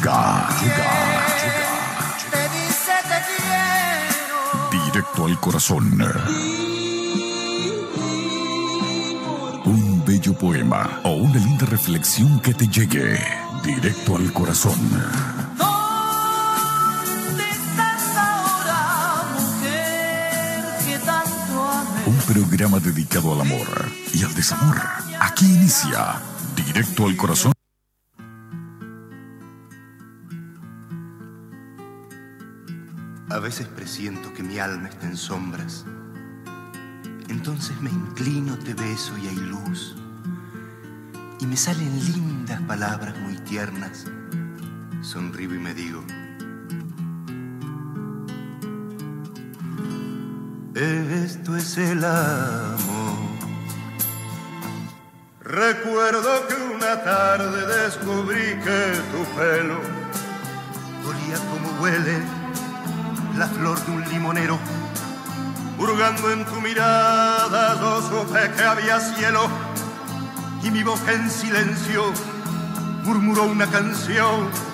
llega, 0.00 0.48
llega, 0.60 0.90
llega, 1.42 1.70
Directo 4.70 5.26
al 5.26 5.40
corazón. 5.40 6.02
Un 9.64 10.04
bello 10.04 10.34
poema 10.34 11.00
o 11.04 11.10
una 11.10 11.38
linda 11.38 11.66
reflexión 11.66 12.40
que 12.40 12.54
te 12.54 12.66
llegue 12.66 13.20
directo 13.62 14.16
al 14.16 14.32
corazón. 14.32 14.78
Un 22.06 22.16
programa 22.26 22.80
dedicado 22.80 23.34
al 23.34 23.42
amor 23.42 23.90
y 24.14 24.24
al 24.24 24.34
desamor. 24.34 24.80
Aquí 25.20 25.44
inicia 25.44 26.20
Directo 26.56 27.06
al 27.06 27.16
corazón. 27.16 27.59
A 33.40 33.42
veces 33.42 33.68
presiento 33.68 34.34
que 34.34 34.42
mi 34.42 34.58
alma 34.58 34.90
está 34.90 35.06
en 35.06 35.16
sombras. 35.16 35.86
Entonces 37.30 37.74
me 37.80 37.88
inclino, 37.88 38.58
te 38.58 38.74
beso 38.74 39.16
y 39.16 39.28
hay 39.28 39.36
luz. 39.36 39.96
Y 41.40 41.46
me 41.46 41.56
salen 41.56 41.90
lindas 42.04 42.60
palabras 42.60 43.18
muy 43.20 43.38
tiernas. 43.38 44.04
Sonrío 45.00 45.54
y 45.54 45.58
me 45.58 45.72
digo. 45.72 46.04
Esto 50.74 51.56
es 51.56 51.78
el 51.78 52.04
amor. 52.04 53.16
Recuerdo 55.40 56.46
que 56.46 56.56
una 56.74 57.02
tarde 57.02 57.84
descubrí 57.84 58.54
que 58.62 58.92
tu 59.10 59.24
pelo 59.34 59.80
olía 61.08 61.38
como 61.50 61.80
huele 61.80 62.39
la 63.40 63.48
flor 63.48 63.82
de 63.86 63.92
un 63.92 64.06
limonero. 64.10 64.58
Hurgando 65.78 66.30
en 66.30 66.44
tu 66.44 66.60
mirada, 66.60 67.80
yo 67.80 68.02
supe 68.02 68.50
que 68.54 68.62
había 68.62 69.00
cielo 69.00 69.48
y 70.62 70.70
mi 70.70 70.82
boca 70.82 71.10
en 71.10 71.30
silencio 71.30 72.12
murmuró 73.02 73.44
una 73.44 73.66
canción. 73.66 74.69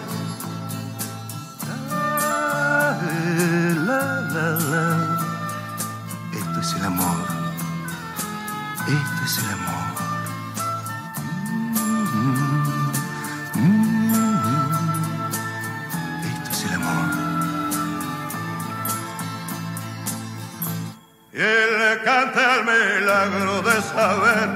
De 23.36 23.82
saber 23.82 24.48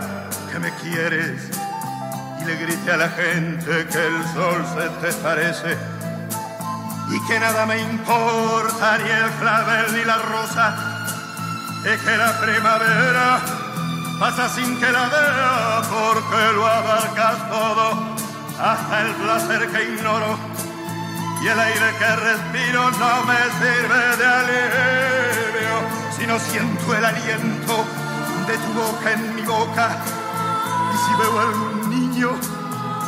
que 0.51 0.59
me 0.59 0.73
quieres 0.77 1.51
y 2.41 2.45
le 2.45 2.57
grite 2.57 2.91
a 2.91 2.97
la 2.97 3.11
gente 3.11 3.87
que 3.87 4.07
el 4.07 4.25
sol 4.33 4.65
se 4.75 4.89
te 5.07 5.13
parece 5.21 5.77
y 7.11 7.27
que 7.27 7.41
nada 7.41 7.67
me 7.67 7.79
importa 7.79 8.97
ni 8.99 9.11
el 9.11 9.31
clavel 9.39 9.93
ni 9.93 10.05
la 10.05 10.17
rosa 10.17 10.75
y 11.81 12.05
que 12.05 12.17
la 12.17 12.41
primavera 12.41 13.41
pasa 14.19 14.49
sin 14.49 14.81
que 14.81 14.91
la 14.91 15.09
vea 15.09 15.83
porque 15.91 16.53
lo 16.55 16.67
abarcas 16.67 17.51
todo 17.51 18.17
hasta 18.59 19.01
el 19.03 19.13
placer 19.17 19.69
que 19.69 19.85
ignoro 19.93 20.39
y 21.43 21.49
el 21.49 21.61
aire 21.61 21.97
que 21.99 22.17
respiro 22.17 22.91
no 22.93 23.25
me 23.25 23.41
sirve 23.61 24.17
de 24.17 24.27
alivio 24.27 25.77
si 26.17 26.27
no 26.27 26.39
siento 26.39 26.97
el 26.97 27.05
aliento 27.05 27.85
de 28.47 28.57
tu 28.59 28.73
boca 28.73 29.13
en 29.13 29.35
mi 29.35 29.43
boca. 29.43 29.99
Y 30.93 30.97
si 30.97 31.13
veo 31.21 31.39
a 31.39 31.43
algún 31.43 31.91
niño 31.91 32.31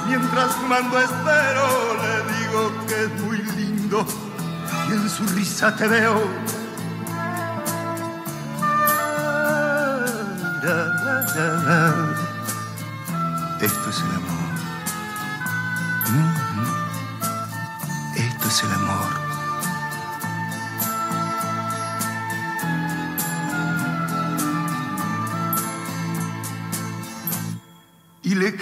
mientras 0.07 0.53
fumando 0.57 0.99
espero 0.99 1.67
le 2.03 2.15
digo 2.35 2.87
que 2.87 3.05
es 3.05 3.21
muy 3.23 3.39
lindo. 3.57 4.07
Y 4.89 4.93
en 4.93 5.09
su 5.09 5.25
risa 5.35 5.75
te 5.77 5.89
veo. 5.89 6.21
Esto 13.61 13.91
es 13.91 13.99
el 14.01 14.11
amor. 14.17 14.53
Esto 18.17 18.49
es 18.49 18.63
el 18.65 18.73
amor 18.73 19.22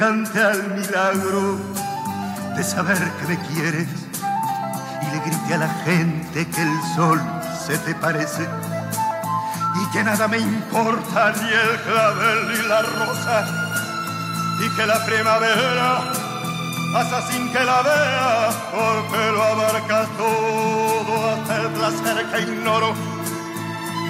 cante 0.00 0.43
al 0.43 0.66
milagro 0.69 1.59
de 2.56 2.65
saber 2.65 2.97
que 3.19 3.27
me 3.27 3.38
quieres 3.49 3.87
y 5.03 5.11
le 5.12 5.21
grite 5.27 5.53
a 5.53 5.59
la 5.59 5.69
gente 5.84 6.49
que 6.49 6.62
el 6.62 6.83
sol 6.97 7.21
se 7.66 7.77
te 7.77 7.94
parece 7.97 8.49
y 9.75 9.91
que 9.93 10.03
nada 10.03 10.27
me 10.27 10.39
importa 10.39 11.34
ni 11.37 11.50
el 11.50 11.81
clavel 11.83 12.49
ni 12.49 12.66
la 12.66 12.81
rosa 12.81 13.47
y 14.65 14.75
que 14.75 14.87
la 14.87 15.05
primavera 15.05 15.99
pasa 16.94 17.21
sin 17.31 17.53
que 17.53 17.62
la 17.62 17.83
vea 17.83 18.50
porque 18.72 19.33
lo 19.33 19.43
abarcas 19.43 20.09
todo 20.16 21.31
hasta 21.31 21.56
el 21.60 21.69
placer 21.72 22.27
que 22.33 22.41
ignoro 22.41 22.94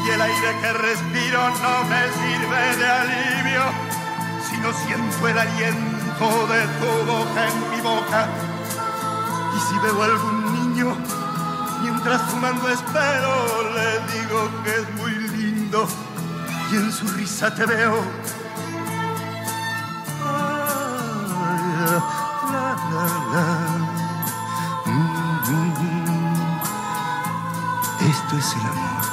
y 0.06 0.10
el 0.10 0.22
aire 0.22 0.50
que 0.62 0.72
respiro 0.72 1.48
no 1.48 1.84
me 1.90 2.02
sirve 2.20 2.76
de 2.76 2.86
alivio 2.86 3.99
no 4.62 4.72
siento 4.72 5.28
el 5.28 5.38
aliento 5.38 6.46
de 6.48 6.66
tu 6.78 6.90
boca 7.06 7.48
en 7.48 7.70
mi 7.70 7.80
boca 7.80 8.28
y 9.56 9.60
si 9.60 9.78
veo 9.78 10.02
algún 10.02 10.52
niño 10.52 10.96
mientras 11.82 12.22
fumando 12.30 12.68
espero 12.68 13.72
le 13.74 14.00
digo 14.12 14.50
que 14.64 14.70
es 14.70 14.94
muy 14.96 15.12
lindo 15.36 15.88
y 16.70 16.76
en 16.76 16.92
su 16.92 17.08
risa 17.08 17.52
te 17.54 17.66
veo. 17.66 18.00
Mm, 24.86 25.50
mm, 25.50 25.72
mm. 25.78 26.60
Esto 28.08 28.36
es 28.38 28.54
el 28.54 28.66
amor. 28.66 29.09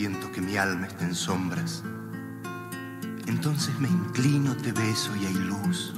Presiento 0.00 0.32
que 0.32 0.40
mi 0.40 0.56
alma 0.56 0.86
está 0.86 1.04
en 1.04 1.14
sombras. 1.14 1.82
Entonces 3.26 3.78
me 3.78 3.88
inclino, 3.88 4.56
te 4.56 4.72
beso 4.72 5.14
y 5.14 5.26
hay 5.26 5.34
luz. 5.34 5.92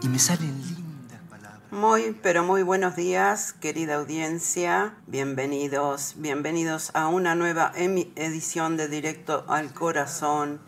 Y 0.00 0.08
me 0.08 0.18
salen 0.18 0.62
lindas 0.62 1.20
palabras. 1.28 1.60
Muy, 1.70 2.18
pero 2.22 2.42
muy 2.42 2.62
buenos 2.62 2.96
días, 2.96 3.52
querida 3.52 3.96
audiencia. 3.96 4.94
Bienvenidos, 5.06 6.14
bienvenidos 6.16 6.90
a 6.94 7.08
una 7.08 7.34
nueva 7.34 7.70
edición 7.74 8.78
de 8.78 8.88
Directo 8.88 9.44
al 9.46 9.74
Corazón, 9.74 10.58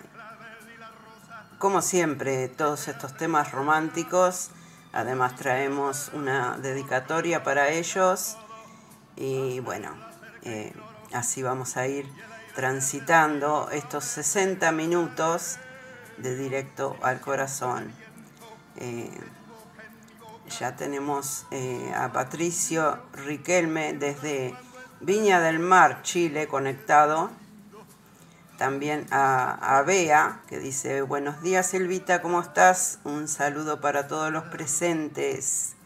como 1.59 1.81
siempre, 1.81 2.49
todos 2.49 2.87
estos 2.87 3.17
temas 3.17 3.51
románticos. 3.51 4.51
Además 4.93 5.37
traemos 5.37 6.11
una 6.15 6.59
dedicatoria 6.59 7.43
para 7.43 7.69
ellos 7.69 8.37
y 9.17 9.61
bueno, 9.61 9.95
eh, 10.43 10.73
así 11.13 11.43
vamos 11.43 11.77
a 11.77 11.87
ir 11.87 12.11
transitando 12.55 13.69
estos 13.71 14.05
60 14.05 14.73
minutos 14.73 15.59
de 16.17 16.37
directo 16.37 16.97
al 17.03 17.21
corazón. 17.21 17.93
Eh, 18.77 19.11
ya 20.59 20.75
tenemos 20.75 21.47
eh, 21.51 21.93
a 21.95 22.13
Patricio 22.13 22.99
Riquelme 23.13 23.93
desde 23.93 24.55
Viña 25.01 25.41
del 25.41 25.61
Mar, 25.61 26.03
Chile, 26.03 26.49
conectado. 26.49 27.31
También 28.61 29.07
a, 29.11 29.79
a, 29.79 29.83
Bea, 29.85 30.43
que 30.47 30.59
dice, 30.59 31.01
buenos 31.01 31.41
días 31.41 31.69
Silvita, 31.69 32.21
¿cómo 32.21 32.43
estás? 32.43 32.99
Un 33.05 33.27
saludo 33.27 33.81
para 33.81 34.07
todos 34.07 34.31
los 34.31 34.45
presentes. 34.45 35.77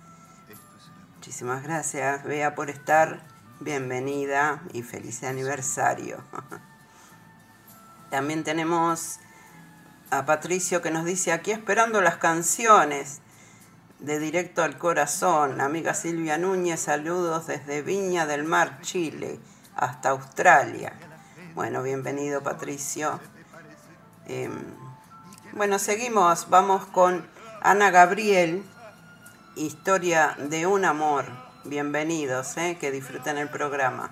Muchísimas 1.15 1.62
gracias, 1.62 2.25
Bea, 2.25 2.56
por 2.56 2.71
estar. 2.71 3.23
Bienvenida 3.61 4.61
y 4.73 4.82
feliz 4.82 5.23
aniversario. 5.23 6.25
También 8.11 8.43
tenemos 8.43 9.20
a 10.11 10.27
Patricio 10.27 10.82
que 10.82 10.91
nos 10.91 11.05
dice, 11.05 11.31
aquí 11.31 11.53
esperando 11.53 12.00
las 12.00 12.17
canciones 12.17 13.20
de 14.00 14.19
Directo 14.19 14.65
al 14.65 14.79
Corazón. 14.79 15.61
Amiga 15.61 15.94
Silvia 15.94 16.38
Núñez, 16.38 16.81
saludos 16.81 17.47
desde 17.47 17.82
Viña 17.82 18.27
del 18.27 18.43
Mar, 18.43 18.81
Chile, 18.81 19.38
hasta 19.77 20.09
Australia. 20.09 20.93
Bueno, 21.55 21.85
bienvenido 21.85 22.43
Patricio. 22.43 23.21
Em, 24.27 24.51
bueno, 25.53 25.79
seguimos, 25.79 26.51
vamos 26.51 26.85
con 26.87 27.25
Ana 27.62 27.93
Gabriel, 27.93 28.65
Historia 29.55 30.37
de 30.37 30.67
un 30.67 30.85
Amor. 30.85 31.27
Bienvenidos, 31.62 32.56
eh, 32.56 32.77
que 32.81 32.91
disfruten 32.91 33.39
el 33.39 33.49
programa. 33.49 34.11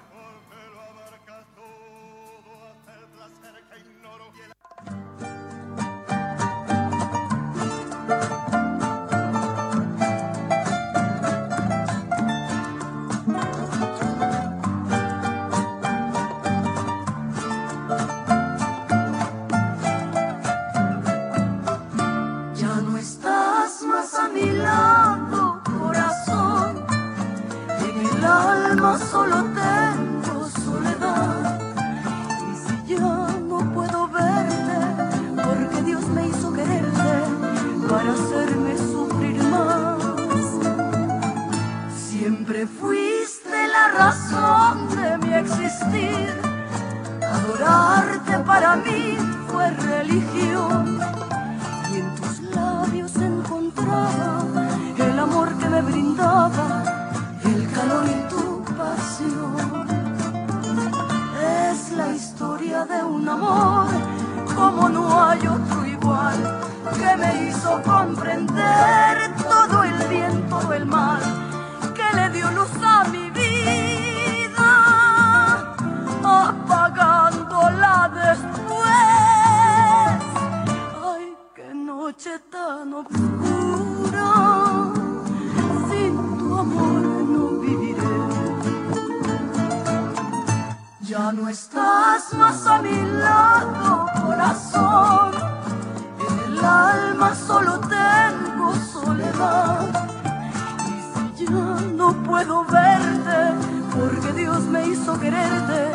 no 101.81 102.13
puedo 102.23 102.65
verte, 102.65 103.55
porque 103.95 104.33
Dios 104.41 104.63
me 104.65 104.87
hizo 104.89 105.19
quererte 105.19 105.93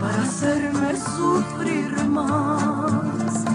para 0.00 0.22
hacerme 0.22 0.96
sufrir 0.96 2.04
más. 2.08 3.47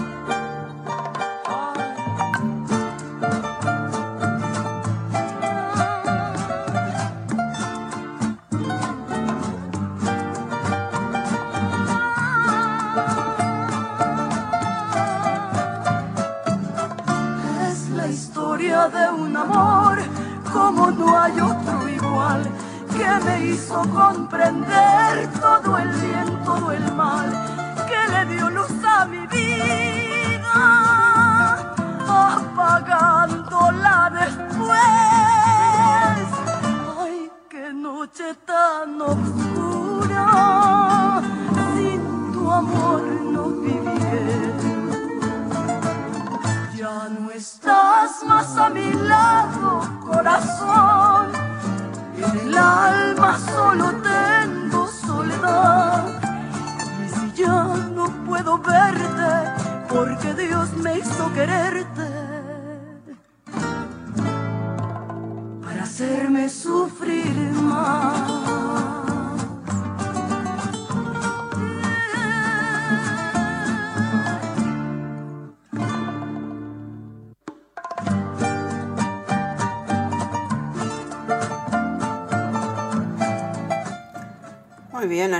hizo 23.74 23.82
comprender. 23.92 24.93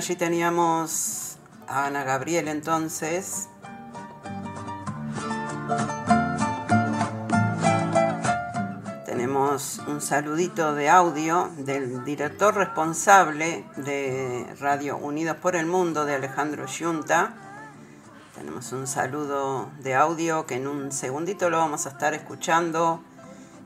Allí 0.04 0.16
teníamos 0.16 1.38
a 1.66 1.86
Ana 1.86 2.04
Gabriel 2.04 2.48
entonces. 2.48 3.48
Tenemos 9.06 9.80
un 9.86 10.02
saludito 10.02 10.74
de 10.74 10.90
audio 10.90 11.50
del 11.56 12.04
director 12.04 12.54
responsable 12.54 13.64
de 13.78 14.46
Radio 14.60 14.98
Unidos 14.98 15.38
por 15.38 15.56
el 15.56 15.64
Mundo, 15.64 16.04
de 16.04 16.16
Alejandro 16.16 16.66
Yunta, 16.66 17.34
Tenemos 18.34 18.72
un 18.72 18.86
saludo 18.86 19.70
de 19.78 19.94
audio 19.94 20.44
que 20.44 20.56
en 20.56 20.66
un 20.66 20.92
segundito 20.92 21.48
lo 21.48 21.56
vamos 21.56 21.86
a 21.86 21.88
estar 21.88 22.12
escuchando. 22.12 23.00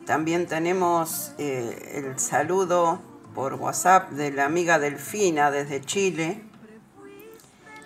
También 0.06 0.46
tenemos 0.46 1.32
eh, 1.38 1.94
el 1.96 2.16
saludo 2.20 3.07
por 3.38 3.54
WhatsApp 3.54 4.10
de 4.10 4.32
la 4.32 4.46
amiga 4.46 4.80
Delfina 4.80 5.52
desde 5.52 5.80
Chile, 5.80 6.42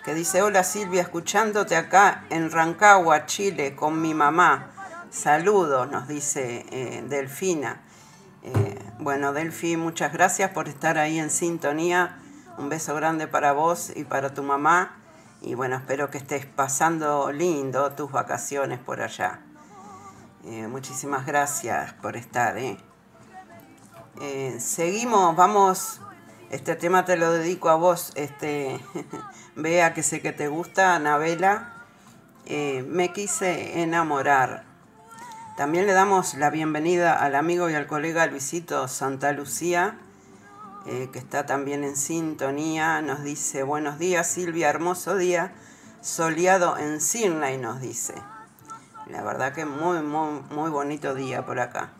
que 0.03 0.15
dice, 0.15 0.41
hola 0.41 0.63
Silvia, 0.63 1.03
escuchándote 1.03 1.75
acá 1.75 2.25
en 2.31 2.49
Rancagua, 2.49 3.27
Chile, 3.27 3.75
con 3.75 4.01
mi 4.01 4.15
mamá. 4.15 4.71
Saludos, 5.11 5.91
nos 5.91 6.07
dice 6.07 6.65
eh, 6.71 7.03
Delfina. 7.07 7.83
Eh, 8.41 8.79
bueno, 8.97 9.31
Delfi, 9.31 9.77
muchas 9.77 10.11
gracias 10.11 10.49
por 10.49 10.67
estar 10.67 10.97
ahí 10.97 11.19
en 11.19 11.29
sintonía. 11.29 12.17
Un 12.57 12.69
beso 12.69 12.95
grande 12.95 13.27
para 13.27 13.51
vos 13.51 13.91
y 13.95 14.05
para 14.05 14.33
tu 14.33 14.41
mamá. 14.41 14.97
Y 15.39 15.53
bueno, 15.53 15.75
espero 15.75 16.09
que 16.09 16.17
estés 16.17 16.47
pasando 16.47 17.31
lindo 17.31 17.91
tus 17.91 18.11
vacaciones 18.11 18.79
por 18.79 19.01
allá. 19.01 19.41
Eh, 20.45 20.65
muchísimas 20.65 21.27
gracias 21.27 21.93
por 21.93 22.17
estar. 22.17 22.57
Eh. 24.19 24.55
Eh, 24.55 24.59
seguimos, 24.59 25.35
vamos. 25.35 26.01
Este 26.49 26.75
tema 26.75 27.05
te 27.05 27.17
lo 27.17 27.31
dedico 27.31 27.69
a 27.69 27.75
vos. 27.75 28.11
Este, 28.15 28.79
vea 29.55 29.93
que 29.93 30.03
sé 30.03 30.21
que 30.21 30.31
te 30.31 30.47
gusta, 30.47 30.95
Anabela. 30.95 31.73
me 32.45 33.13
quise 33.13 33.81
enamorar. 33.81 34.65
También 35.57 35.85
le 35.85 35.93
damos 35.93 36.33
la 36.33 36.49
bienvenida 36.49 37.13
al 37.13 37.35
amigo 37.35 37.69
y 37.69 37.75
al 37.75 37.87
colega 37.87 38.25
Luisito 38.25 38.87
Santa 38.87 39.31
Lucía 39.31 39.99
eh, 40.85 41.09
que 41.13 41.19
está 41.19 41.45
también 41.45 41.85
en 41.85 41.95
sintonía, 41.95 43.01
nos 43.01 43.23
dice, 43.23 43.63
buenos 43.63 43.99
días 43.99 44.27
Silvia, 44.27 44.69
hermoso 44.69 45.15
día, 45.15 45.53
soleado 46.01 46.77
en 46.77 46.99
Sydney, 46.99 47.57
nos 47.57 47.79
dice. 47.79 48.15
La 49.07 49.23
verdad 49.23 49.53
que 49.53 49.63
muy, 49.63 50.01
muy, 50.01 50.41
muy 50.49 50.69
bonito 50.69 51.15
día 51.15 51.45
por 51.45 51.61
acá. 51.61 51.91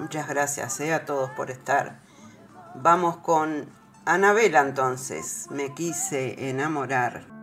Muchas 0.00 0.26
gracias 0.28 0.80
eh, 0.80 0.94
a 0.94 1.04
todos 1.04 1.28
por 1.32 1.50
estar. 1.50 2.00
Vamos 2.74 3.18
con 3.18 3.68
Anabela 4.06 4.60
entonces, 4.60 5.46
me 5.50 5.74
quise 5.74 6.48
enamorar. 6.48 7.39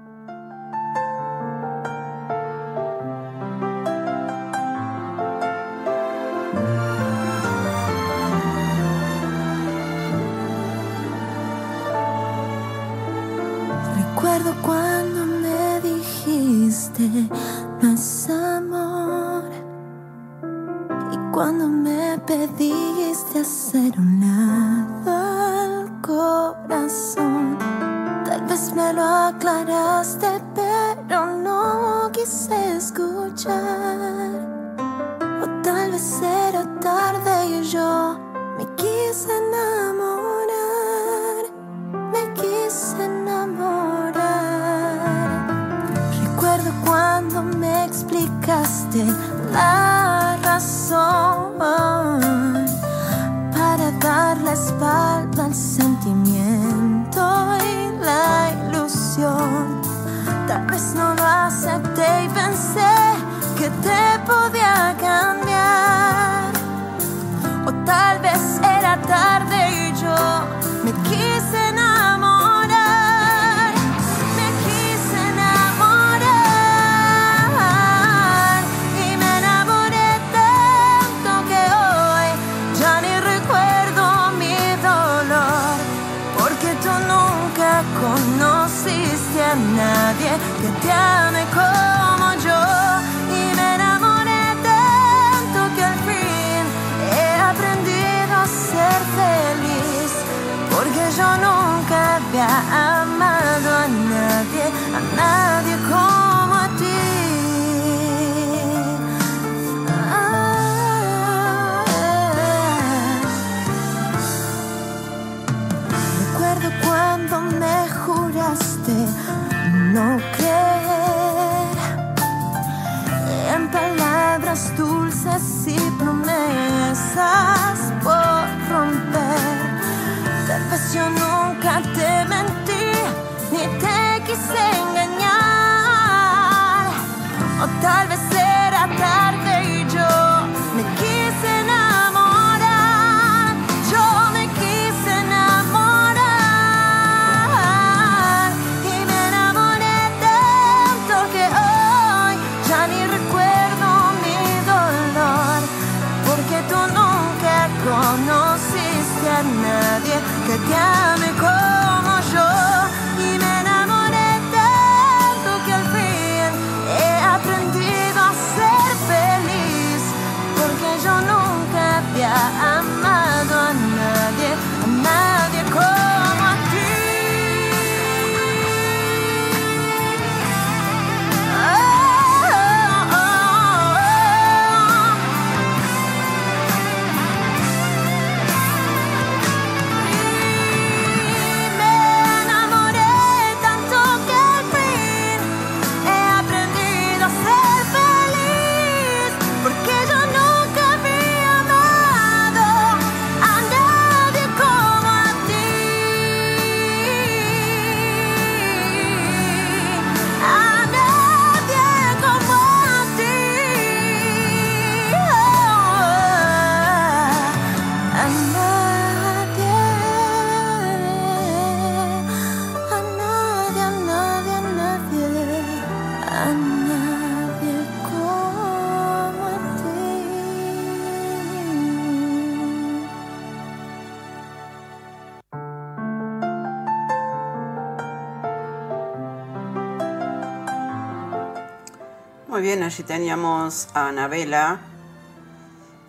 Allí 242.87 243.03
teníamos 243.03 243.89
a 243.93 244.07
Anabela 244.07 244.79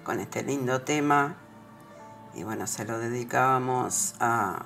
con 0.05 0.21
este 0.21 0.45
lindo 0.45 0.83
tema. 0.83 1.35
Y 2.37 2.45
bueno, 2.45 2.69
se 2.69 2.85
lo 2.85 3.01
dedicábamos 3.01 4.15
a, 4.21 4.61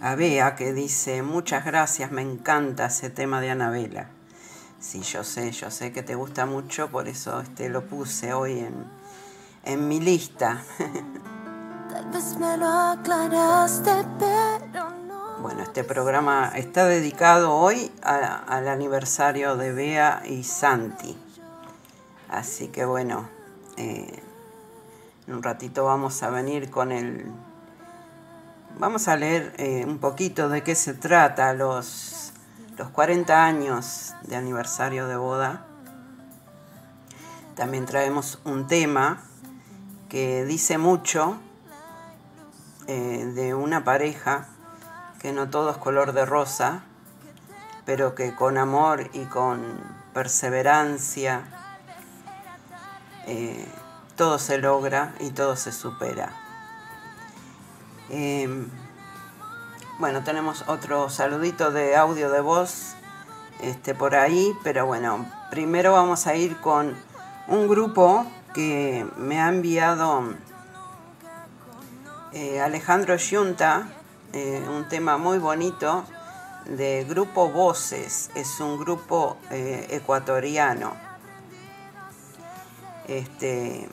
a 0.00 0.14
Bea 0.14 0.54
que 0.54 0.72
dice, 0.72 1.24
muchas 1.24 1.64
gracias, 1.64 2.12
me 2.12 2.22
encanta 2.22 2.86
ese 2.86 3.10
tema 3.10 3.40
de 3.40 3.50
Anabela. 3.50 4.10
Sí, 4.78 5.00
yo 5.00 5.24
sé, 5.24 5.50
yo 5.50 5.72
sé 5.72 5.90
que 5.90 6.04
te 6.04 6.14
gusta 6.14 6.46
mucho, 6.46 6.88
por 6.88 7.08
eso 7.08 7.40
este, 7.40 7.68
lo 7.68 7.86
puse 7.86 8.32
hoy 8.32 8.60
en, 8.60 8.84
en 9.64 9.88
mi 9.88 9.98
lista. 9.98 10.62
Tal 11.90 12.08
vez 12.12 12.36
me 12.36 12.56
lo 12.56 12.68
aclaraste, 12.68 14.06
pero. 14.20 14.97
Bueno, 15.40 15.62
este 15.62 15.84
programa 15.84 16.50
está 16.56 16.86
dedicado 16.86 17.54
hoy 17.54 17.92
al 18.02 18.66
aniversario 18.66 19.56
de 19.56 19.72
Bea 19.72 20.22
y 20.26 20.42
Santi. 20.42 21.16
Así 22.28 22.68
que 22.68 22.84
bueno, 22.84 23.28
eh, 23.76 24.20
en 25.28 25.34
un 25.34 25.42
ratito 25.44 25.84
vamos 25.84 26.24
a 26.24 26.30
venir 26.30 26.70
con 26.70 26.90
el... 26.90 27.30
Vamos 28.80 29.06
a 29.06 29.16
leer 29.16 29.54
eh, 29.58 29.84
un 29.86 29.98
poquito 29.98 30.48
de 30.48 30.64
qué 30.64 30.74
se 30.74 30.94
trata 30.94 31.54
los, 31.54 32.32
los 32.76 32.88
40 32.88 33.44
años 33.44 34.14
de 34.22 34.34
aniversario 34.34 35.06
de 35.06 35.16
boda. 35.16 35.66
También 37.54 37.86
traemos 37.86 38.40
un 38.44 38.66
tema 38.66 39.22
que 40.08 40.44
dice 40.44 40.78
mucho 40.78 41.38
eh, 42.88 43.30
de 43.36 43.54
una 43.54 43.84
pareja 43.84 44.48
que 45.20 45.32
no 45.32 45.48
todo 45.50 45.70
es 45.70 45.76
color 45.76 46.12
de 46.12 46.24
rosa, 46.24 46.82
pero 47.84 48.14
que 48.14 48.34
con 48.34 48.58
amor 48.58 49.10
y 49.12 49.24
con 49.24 49.80
perseverancia 50.14 51.42
eh, 53.26 53.66
todo 54.16 54.38
se 54.38 54.58
logra 54.58 55.14
y 55.20 55.30
todo 55.30 55.56
se 55.56 55.72
supera. 55.72 56.32
Eh, 58.10 58.48
bueno, 59.98 60.22
tenemos 60.22 60.64
otro 60.68 61.10
saludito 61.10 61.70
de 61.72 61.96
audio 61.96 62.30
de 62.30 62.40
voz 62.40 62.94
este, 63.60 63.94
por 63.94 64.14
ahí, 64.14 64.52
pero 64.62 64.86
bueno, 64.86 65.26
primero 65.50 65.92
vamos 65.92 66.26
a 66.26 66.36
ir 66.36 66.56
con 66.58 66.94
un 67.48 67.68
grupo 67.68 68.24
que 68.54 69.06
me 69.16 69.40
ha 69.40 69.48
enviado 69.48 70.34
eh, 72.32 72.60
Alejandro 72.60 73.16
Yunta, 73.16 73.88
eh, 74.32 74.64
un 74.68 74.88
tema 74.88 75.16
muy 75.18 75.38
bonito 75.38 76.04
de 76.66 77.04
Grupo 77.08 77.48
Voces, 77.48 78.30
es 78.34 78.60
un 78.60 78.78
grupo 78.78 79.38
eh, 79.50 79.86
ecuatoriano. 79.90 80.92
Este, 83.06 83.88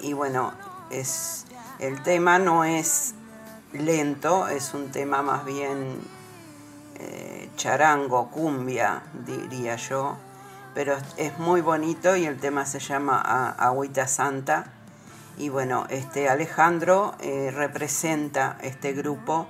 y 0.00 0.12
bueno, 0.12 0.52
es, 0.90 1.46
el 1.78 2.02
tema 2.02 2.38
no 2.38 2.64
es 2.64 3.14
lento, 3.72 4.48
es 4.48 4.74
un 4.74 4.90
tema 4.90 5.22
más 5.22 5.44
bien 5.44 5.98
eh, 6.98 7.50
charango, 7.56 8.30
cumbia, 8.30 9.02
diría 9.24 9.76
yo, 9.76 10.16
pero 10.74 10.96
es- 11.16 11.38
muy 11.38 11.62
bonito 11.62 12.16
y 12.16 12.26
el 12.26 12.38
tema 12.38 12.66
se 12.66 12.80
llama 12.80 13.50
Agüita 13.58 14.06
Santa. 14.06 14.72
Y 15.38 15.48
bueno, 15.48 15.86
este 15.88 16.28
Alejandro 16.28 17.14
representa 17.54 18.58
este 18.60 18.92
grupo 18.92 19.46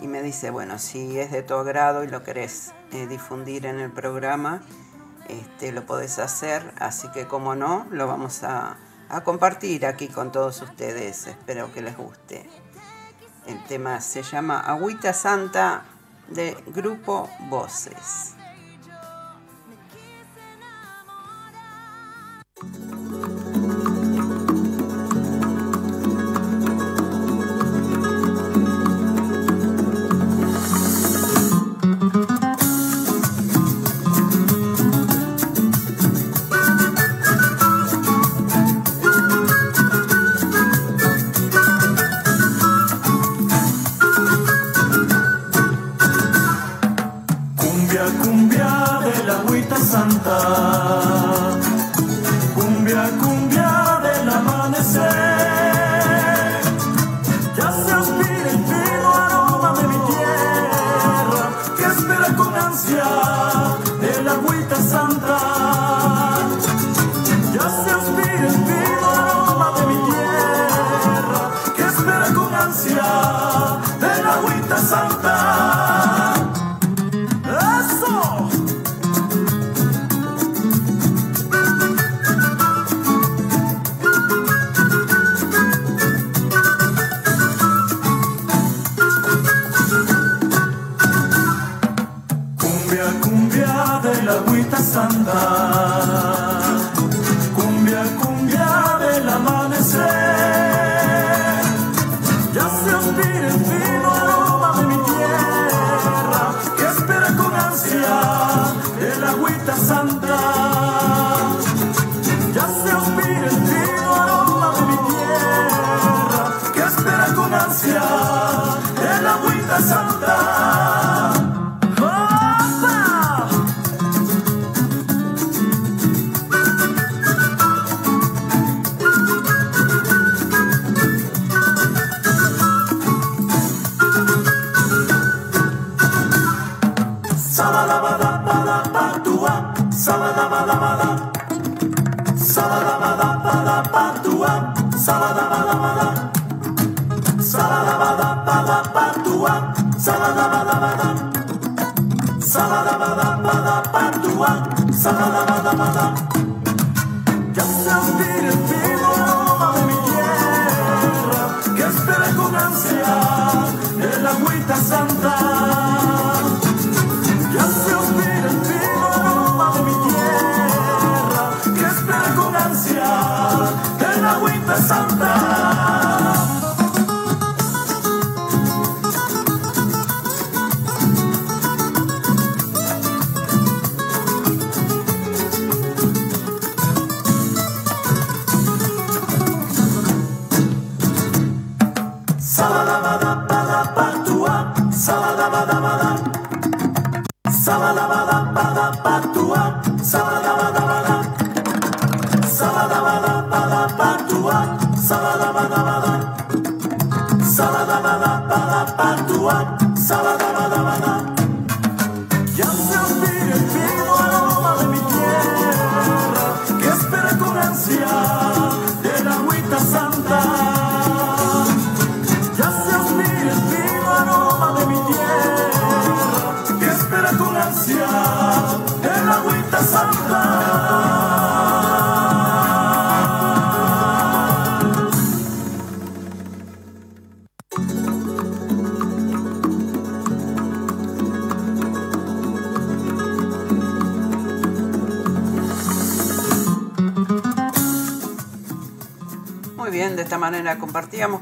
y 0.00 0.08
me 0.08 0.22
dice, 0.22 0.50
bueno, 0.50 0.78
si 0.78 1.18
es 1.18 1.30
de 1.32 1.42
tu 1.42 1.54
agrado 1.54 2.04
y 2.04 2.08
lo 2.08 2.22
querés 2.22 2.72
eh, 2.92 3.06
difundir 3.06 3.66
en 3.66 3.80
el 3.80 3.90
programa, 3.90 4.62
este, 5.28 5.72
lo 5.72 5.84
podés 5.86 6.18
hacer, 6.18 6.72
así 6.78 7.08
que 7.08 7.26
como 7.26 7.54
no, 7.54 7.86
lo 7.90 8.06
vamos 8.06 8.42
a, 8.42 8.76
a 9.08 9.24
compartir 9.24 9.86
aquí 9.86 10.08
con 10.08 10.30
todos 10.32 10.62
ustedes, 10.62 11.26
espero 11.26 11.72
que 11.72 11.82
les 11.82 11.96
guste. 11.96 12.48
El 13.46 13.62
tema 13.64 14.00
se 14.00 14.22
llama 14.22 14.60
Agüita 14.60 15.12
Santa 15.12 15.84
de 16.28 16.56
Grupo 16.66 17.28
Voces. 17.48 18.35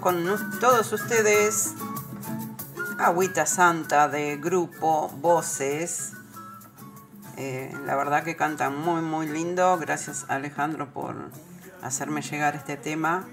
Con 0.04 0.22
todos 0.60 0.92
ustedes 0.92 1.72
Agüita 2.98 3.46
Santa 3.46 4.06
de 4.06 4.36
grupo 4.36 5.08
Voces. 5.08 6.12
Eh, 7.38 7.74
la 7.86 7.96
verdad 7.96 8.22
que 8.22 8.36
cantan 8.36 8.78
muy 8.78 9.00
muy 9.00 9.26
lindo. 9.26 9.78
Gracias 9.78 10.26
Alejandro 10.28 10.92
por 10.92 11.16
hacerme 11.80 12.20
llegar 12.20 12.54
este 12.54 12.76
tema. 12.76 13.24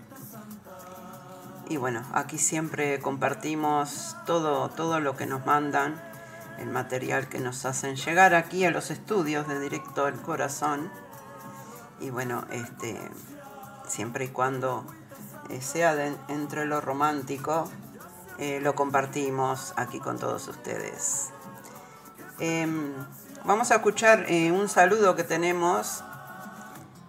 Y 1.68 1.76
bueno, 1.76 2.06
aquí 2.14 2.38
siempre 2.38 3.02
compartimos 3.02 4.16
todo, 4.26 4.70
todo 4.70 5.02
lo 5.02 5.18
que 5.18 5.26
nos 5.26 5.46
mandan, 5.46 6.02
el 6.58 6.70
material 6.70 7.28
que 7.28 7.40
nos 7.40 7.66
hacen 7.66 7.98
llegar 7.98 8.34
aquí 8.34 8.64
a 8.64 8.72
los 8.72 8.92
estudios 8.92 9.46
de 9.50 9.60
Directo 9.60 10.06
al 10.06 10.22
Corazón. 10.22 10.90
Y 12.00 12.12
bueno, 12.12 12.46
este, 12.50 12.98
siempre 13.90 14.24
y 14.24 14.30
cuando 14.30 14.86
sea 15.60 16.16
entre 16.30 16.66
lo 16.66 16.80
romántico, 16.80 17.70
eh, 18.38 18.60
lo 18.62 18.74
compartimos 18.76 19.74
aquí 19.76 20.00
con 20.00 20.18
todos 20.18 20.48
ustedes. 20.48 21.32
Em, 22.40 22.94
vamos 23.46 23.72
a 23.72 23.76
escuchar 23.76 24.26
eh, 24.30 24.52
un 24.52 24.70
saludo 24.70 25.16
que 25.16 25.24
tenemos 25.24 26.04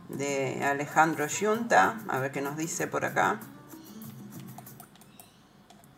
de 0.09 0.65
Alejandro 0.65 1.27
Yunta, 1.27 2.01
a 2.09 2.19
ver 2.19 2.33
qué 2.33 2.43
nos 2.43 2.57
dice 2.57 2.87
por 2.87 3.05
acá. 3.05 3.39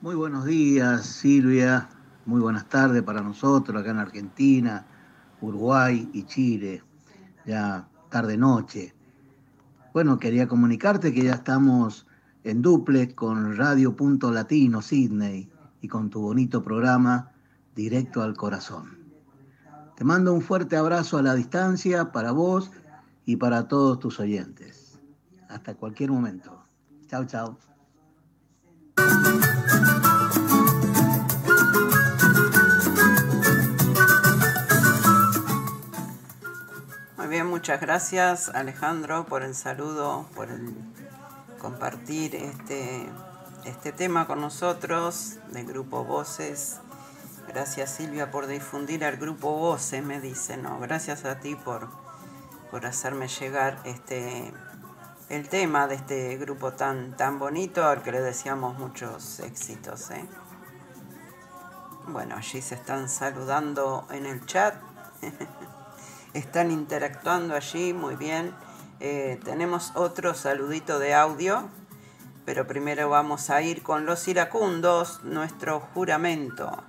Muy 0.01 0.15
buenos 0.15 0.45
días, 0.45 1.07
Silvia. 1.07 1.89
Muy 2.27 2.41
buenas 2.41 2.69
tardes 2.69 3.03
para 3.03 3.23
nosotros 3.23 3.81
acá 3.81 3.91
en 3.91 3.99
Argentina, 3.99 4.85
Uruguay 5.41 6.11
y 6.13 6.25
Chile. 6.25 6.83
Ya 7.45 7.89
tarde-noche. 8.11 8.95
Bueno, 9.93 10.19
quería 10.19 10.47
comunicarte 10.47 11.13
que 11.13 11.25
ya 11.25 11.35
estamos 11.35 12.07
en 12.45 12.61
duple 12.61 13.15
con 13.15 13.57
Radio 13.57 13.97
Punto 13.97 14.31
Latino 14.31 14.83
Sydney 14.83 15.51
y 15.81 15.89
con 15.89 16.11
tu 16.11 16.21
bonito 16.21 16.63
programa 16.63 17.33
Directo 17.75 18.23
al 18.23 18.37
Corazón. 18.37 18.99
Te 19.97 20.05
mando 20.05 20.33
un 20.33 20.43
fuerte 20.43 20.77
abrazo 20.77 21.19
a 21.19 21.23
la 21.23 21.35
distancia 21.35 22.13
para 22.13 22.33
vos 22.33 22.71
y 23.25 23.37
para 23.37 23.67
todos 23.67 23.99
tus 23.99 24.21
oyentes. 24.21 25.01
Hasta 25.49 25.75
cualquier 25.75 26.11
momento. 26.11 26.65
Chao, 27.09 27.25
chao. 27.25 27.59
Muy 37.17 37.27
bien, 37.29 37.47
muchas 37.47 37.81
gracias 37.81 38.51
Alejandro 38.51 39.25
por 39.27 39.43
el 39.43 39.55
saludo, 39.55 40.27
por 40.35 40.51
el 40.51 40.75
compartir 41.65 42.37
este, 42.37 43.09
este 43.65 43.91
tema 43.91 44.27
con 44.27 44.39
nosotros 44.39 45.37
del 45.51 45.65
grupo 45.65 46.05
Voces. 46.05 46.81
Gracias 47.49 47.89
Silvia 47.89 48.31
por 48.31 48.47
difundir 48.47 49.03
al 49.03 49.17
grupo 49.17 49.51
Voces, 49.57 50.05
me 50.05 50.21
dice, 50.21 50.59
no, 50.59 50.79
gracias 50.79 51.25
a 51.25 51.41
ti 51.41 51.55
por, 51.55 51.89
por 52.71 52.85
hacerme 52.85 53.29
llegar 53.29 53.81
este, 53.85 54.53
el 55.31 55.49
tema 55.49 55.87
de 55.87 55.95
este 55.95 56.37
grupo 56.37 56.75
tan, 56.75 57.17
tan 57.17 57.39
bonito 57.39 57.83
al 57.87 58.03
que 58.03 58.13
le 58.13 58.21
deseamos 58.21 58.79
muchos 58.79 59.41
éxitos. 59.41 60.11
¿eh? 60.11 60.29
Bueno, 62.09 62.37
allí 62.37 62.61
se 62.61 62.75
están 62.75 63.09
saludando 63.09 64.07
en 64.11 64.27
el 64.27 64.45
chat, 64.45 64.75
están 66.35 66.71
interactuando 66.71 67.55
allí, 67.55 67.95
muy 67.95 68.17
bien. 68.17 68.55
Eh, 69.07 69.39
tenemos 69.45 69.93
otro 69.97 70.33
saludito 70.33 70.99
de 70.99 71.13
audio, 71.13 71.69
pero 72.47 72.67
primero 72.67 73.11
vamos 73.11 73.51
a 73.51 73.61
ir 73.61 73.83
con 73.83 74.07
los 74.07 74.27
iracundos, 74.29 75.23
nuestro 75.25 75.81
juramento. 75.93 76.83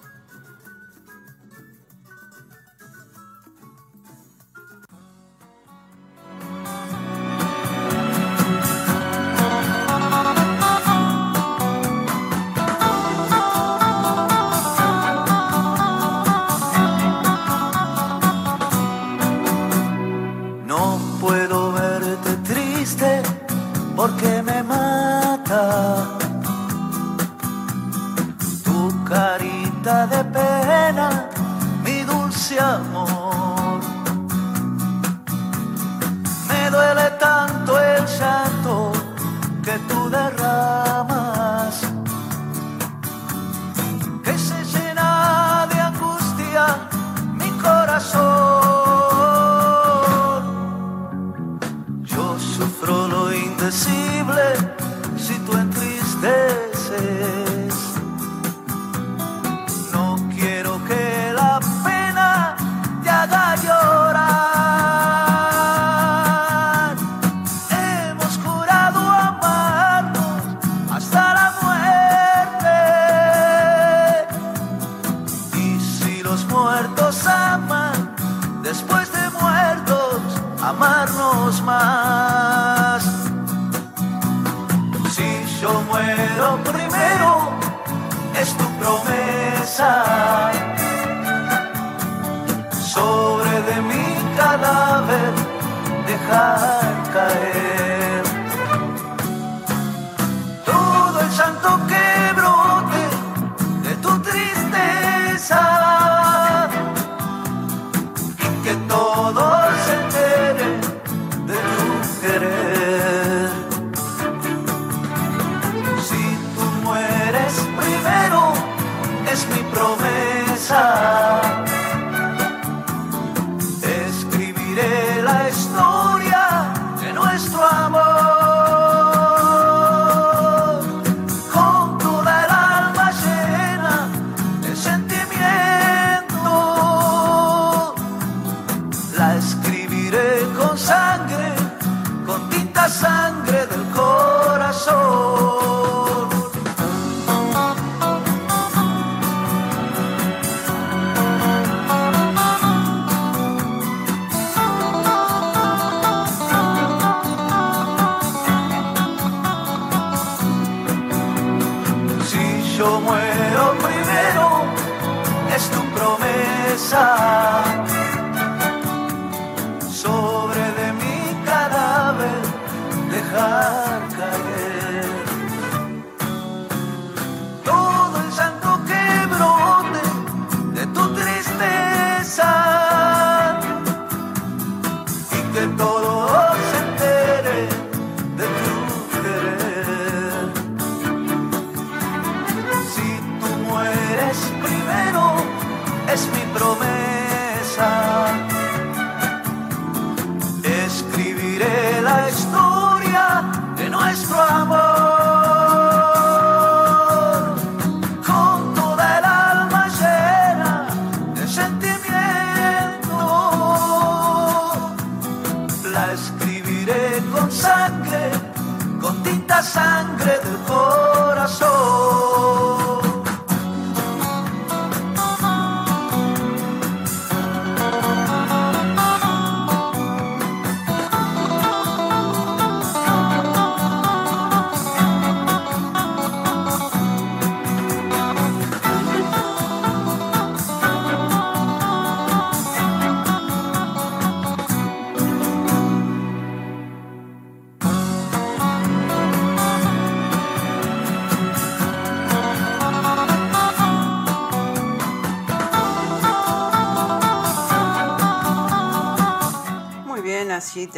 God. 173.36 173.85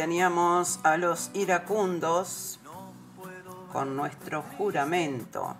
Teníamos 0.08 0.80
a 0.84 0.96
los 0.96 1.30
iracundos 1.34 2.60
con 3.70 3.94
nuestro 3.94 4.42
juramento. 4.56 5.54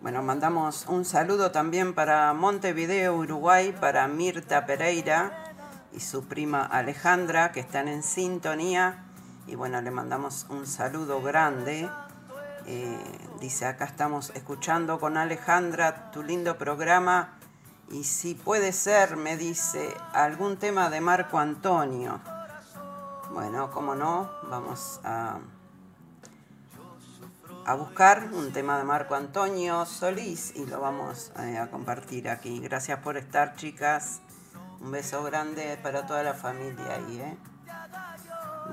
Bueno, 0.00 0.24
mandamos 0.24 0.86
un 0.88 1.04
saludo 1.04 1.52
también 1.52 1.94
para 1.94 2.32
Montevideo, 2.32 3.14
Uruguay, 3.14 3.72
para 3.80 4.08
Mirta 4.08 4.66
Pereira 4.66 5.54
y 5.92 6.00
su 6.00 6.24
prima 6.24 6.64
Alejandra, 6.64 7.52
que 7.52 7.60
están 7.60 7.86
en 7.86 8.02
sintonía. 8.02 9.04
Y 9.46 9.54
bueno, 9.54 9.80
le 9.80 9.92
mandamos 9.92 10.44
un 10.50 10.66
saludo 10.66 11.22
grande. 11.22 11.88
Eh, 12.66 12.98
dice, 13.40 13.66
acá 13.66 13.84
estamos 13.84 14.32
escuchando 14.34 14.98
con 14.98 15.16
Alejandra 15.16 16.10
tu 16.10 16.24
lindo 16.24 16.58
programa. 16.58 17.38
Y 17.92 18.02
si 18.02 18.34
puede 18.34 18.72
ser, 18.72 19.16
me 19.16 19.36
dice, 19.36 19.94
algún 20.12 20.56
tema 20.56 20.90
de 20.90 21.00
Marco 21.00 21.38
Antonio. 21.38 22.20
Bueno, 23.34 23.68
como 23.72 23.96
no, 23.96 24.30
vamos 24.48 25.00
a, 25.02 25.38
a 27.66 27.74
buscar 27.74 28.28
un 28.32 28.52
tema 28.52 28.78
de 28.78 28.84
Marco 28.84 29.16
Antonio 29.16 29.84
Solís 29.86 30.54
y 30.54 30.64
lo 30.66 30.80
vamos 30.80 31.32
eh, 31.40 31.58
a 31.58 31.68
compartir 31.68 32.28
aquí. 32.28 32.60
Gracias 32.60 33.00
por 33.00 33.16
estar, 33.16 33.56
chicas. 33.56 34.20
Un 34.80 34.92
beso 34.92 35.24
grande 35.24 35.76
para 35.82 36.06
toda 36.06 36.22
la 36.22 36.34
familia 36.34 36.94
ahí, 36.94 37.20
¿eh? 37.22 37.36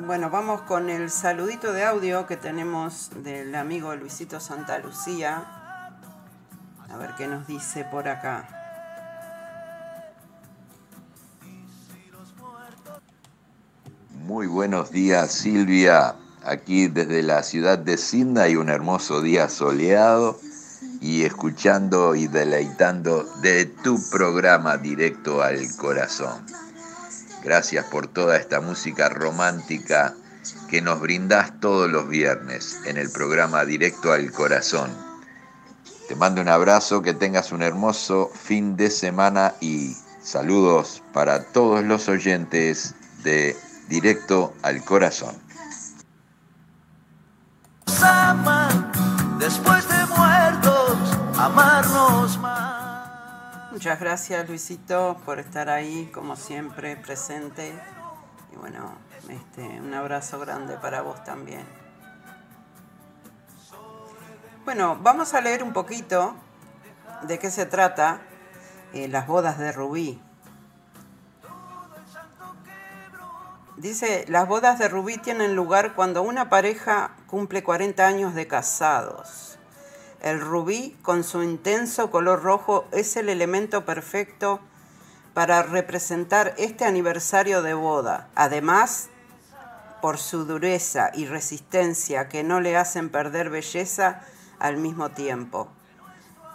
Bueno, 0.05 0.29
vamos 0.29 0.61
con 0.61 0.91
el 0.91 1.09
saludito 1.09 1.73
de 1.73 1.83
audio 1.83 2.27
que 2.27 2.37
tenemos 2.37 3.09
del 3.15 3.55
amigo 3.55 3.95
Luisito 3.95 4.39
Santa 4.39 4.77
Lucía. 4.77 5.43
A 6.87 6.97
ver 6.97 7.15
qué 7.17 7.27
nos 7.27 7.47
dice 7.47 7.83
por 7.85 8.07
acá. 8.07 8.60
Muy 14.25 14.45
buenos 14.45 14.91
días 14.91 15.31
Silvia, 15.31 16.15
aquí 16.43 16.87
desde 16.87 17.23
la 17.23 17.41
ciudad 17.41 17.79
de 17.79 17.97
Sydney, 17.97 18.55
un 18.55 18.69
hermoso 18.69 19.19
día 19.19 19.49
soleado 19.49 20.39
y 21.01 21.23
escuchando 21.23 22.13
y 22.13 22.27
deleitando 22.27 23.23
de 23.41 23.65
tu 23.65 23.99
programa 24.11 24.77
directo 24.77 25.41
al 25.41 25.75
corazón. 25.75 26.45
Gracias 27.43 27.85
por 27.85 28.07
toda 28.07 28.37
esta 28.37 28.61
música 28.61 29.09
romántica 29.09 30.13
que 30.69 30.83
nos 30.83 31.01
brindás 31.01 31.59
todos 31.59 31.89
los 31.89 32.07
viernes 32.07 32.77
en 32.85 32.97
el 32.97 33.09
programa 33.09 33.65
Directo 33.65 34.13
al 34.13 34.31
Corazón. 34.31 34.91
Te 36.07 36.15
mando 36.15 36.41
un 36.41 36.47
abrazo, 36.47 37.01
que 37.01 37.15
tengas 37.15 37.51
un 37.51 37.63
hermoso 37.63 38.31
fin 38.35 38.77
de 38.77 38.91
semana 38.91 39.55
y 39.61 39.95
saludos 40.21 41.01
para 41.11 41.43
todos 41.43 41.83
los 41.83 42.07
oyentes 42.07 42.93
de 43.23 43.55
Directo 43.91 44.53
al 44.61 44.85
Corazón. 44.85 45.35
Nos 47.85 48.01
aman 48.01 48.89
después 49.37 49.85
de 49.89 50.05
muertos, 50.05 50.97
amarnos 51.37 52.37
más. 52.37 53.69
Muchas 53.73 53.99
gracias 53.99 54.47
Luisito 54.47 55.17
por 55.25 55.39
estar 55.39 55.69
ahí, 55.69 56.09
como 56.13 56.37
siempre, 56.37 56.95
presente. 56.95 57.77
Y 58.53 58.55
bueno, 58.55 58.93
este, 59.27 59.81
un 59.81 59.93
abrazo 59.93 60.39
grande 60.39 60.77
para 60.77 61.01
vos 61.01 61.21
también. 61.25 61.65
Bueno, 64.63 64.97
vamos 65.01 65.33
a 65.33 65.41
leer 65.41 65.63
un 65.63 65.73
poquito 65.73 66.33
de 67.23 67.37
qué 67.39 67.51
se 67.51 67.65
trata 67.65 68.21
eh, 68.93 69.09
las 69.09 69.27
bodas 69.27 69.57
de 69.57 69.73
Rubí. 69.73 70.21
Dice, 73.81 74.25
las 74.27 74.47
bodas 74.47 74.77
de 74.77 74.87
Rubí 74.89 75.17
tienen 75.17 75.55
lugar 75.55 75.95
cuando 75.95 76.21
una 76.21 76.49
pareja 76.49 77.15
cumple 77.25 77.63
40 77.63 78.05
años 78.05 78.35
de 78.35 78.45
casados. 78.45 79.57
El 80.21 80.39
rubí, 80.39 80.95
con 81.01 81.23
su 81.23 81.41
intenso 81.41 82.11
color 82.11 82.43
rojo, 82.43 82.85
es 82.91 83.17
el 83.17 83.27
elemento 83.27 83.83
perfecto 83.83 84.59
para 85.33 85.63
representar 85.63 86.53
este 86.59 86.85
aniversario 86.85 87.63
de 87.63 87.73
boda. 87.73 88.27
Además, 88.35 89.09
por 89.99 90.19
su 90.19 90.45
dureza 90.45 91.09
y 91.15 91.25
resistencia 91.25 92.29
que 92.29 92.43
no 92.43 92.59
le 92.59 92.77
hacen 92.77 93.09
perder 93.09 93.49
belleza 93.49 94.21
al 94.59 94.77
mismo 94.77 95.09
tiempo. 95.09 95.69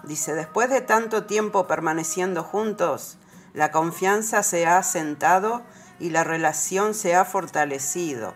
Dice, 0.05 0.33
después 0.33 0.71
de 0.71 0.81
tanto 0.81 1.25
tiempo 1.25 1.67
permaneciendo 1.67 2.45
juntos, 2.45 3.19
la 3.53 3.73
confianza 3.73 4.45
se 4.45 4.65
ha 4.65 4.79
asentado 4.79 5.65
y 5.99 6.11
la 6.11 6.25
relación 6.25 6.95
se 6.95 7.15
ha 7.15 7.25
fortalecido. 7.25 8.35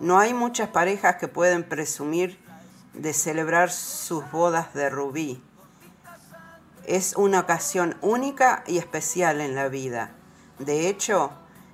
No 0.00 0.18
hay 0.18 0.34
muchas 0.34 0.68
parejas 0.68 1.16
que 1.16 1.28
pueden 1.28 1.64
presumir 1.64 2.38
de 2.94 3.12
celebrar 3.12 3.70
sus 3.70 4.30
bodas 4.30 4.74
de 4.74 4.90
rubí. 4.90 5.42
Es 6.86 7.14
una 7.16 7.40
ocasión 7.40 7.96
única 8.00 8.64
y 8.66 8.78
especial 8.78 9.40
en 9.40 9.54
la 9.54 9.68
vida. 9.68 10.12
De 10.58 10.88
hecho, 10.88 11.32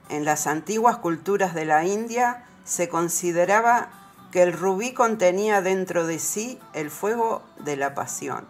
en 0.08 0.24
las 0.24 0.46
antiguas 0.46 0.98
culturas 0.98 1.54
de 1.54 1.64
la 1.64 1.84
India 1.84 2.44
se 2.64 2.88
consideraba 2.88 3.90
que 4.32 4.42
el 4.42 4.52
rubí 4.52 4.92
contenía 4.92 5.62
dentro 5.62 6.06
de 6.06 6.18
sí 6.18 6.58
el 6.72 6.90
fuego 6.90 7.42
de 7.58 7.76
la 7.76 7.94
pasión, 7.94 8.46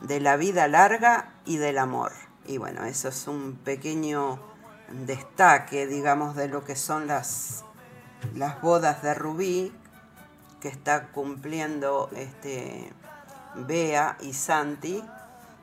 de 0.00 0.20
la 0.20 0.36
vida 0.36 0.66
larga 0.68 1.32
y 1.44 1.58
del 1.58 1.78
amor. 1.78 2.12
Y 2.46 2.56
bueno, 2.56 2.84
eso 2.84 3.08
es 3.08 3.28
un 3.28 3.56
pequeño 3.62 4.40
destaque, 4.90 5.86
digamos, 5.86 6.36
de 6.36 6.48
lo 6.48 6.64
que 6.64 6.76
son 6.76 7.06
las, 7.06 7.64
las 8.34 8.60
bodas 8.60 9.02
de 9.02 9.14
Rubí 9.14 9.72
que 10.60 10.68
está 10.68 11.08
cumpliendo 11.08 12.10
este, 12.14 12.92
Bea 13.54 14.16
y 14.20 14.32
Santi. 14.32 15.04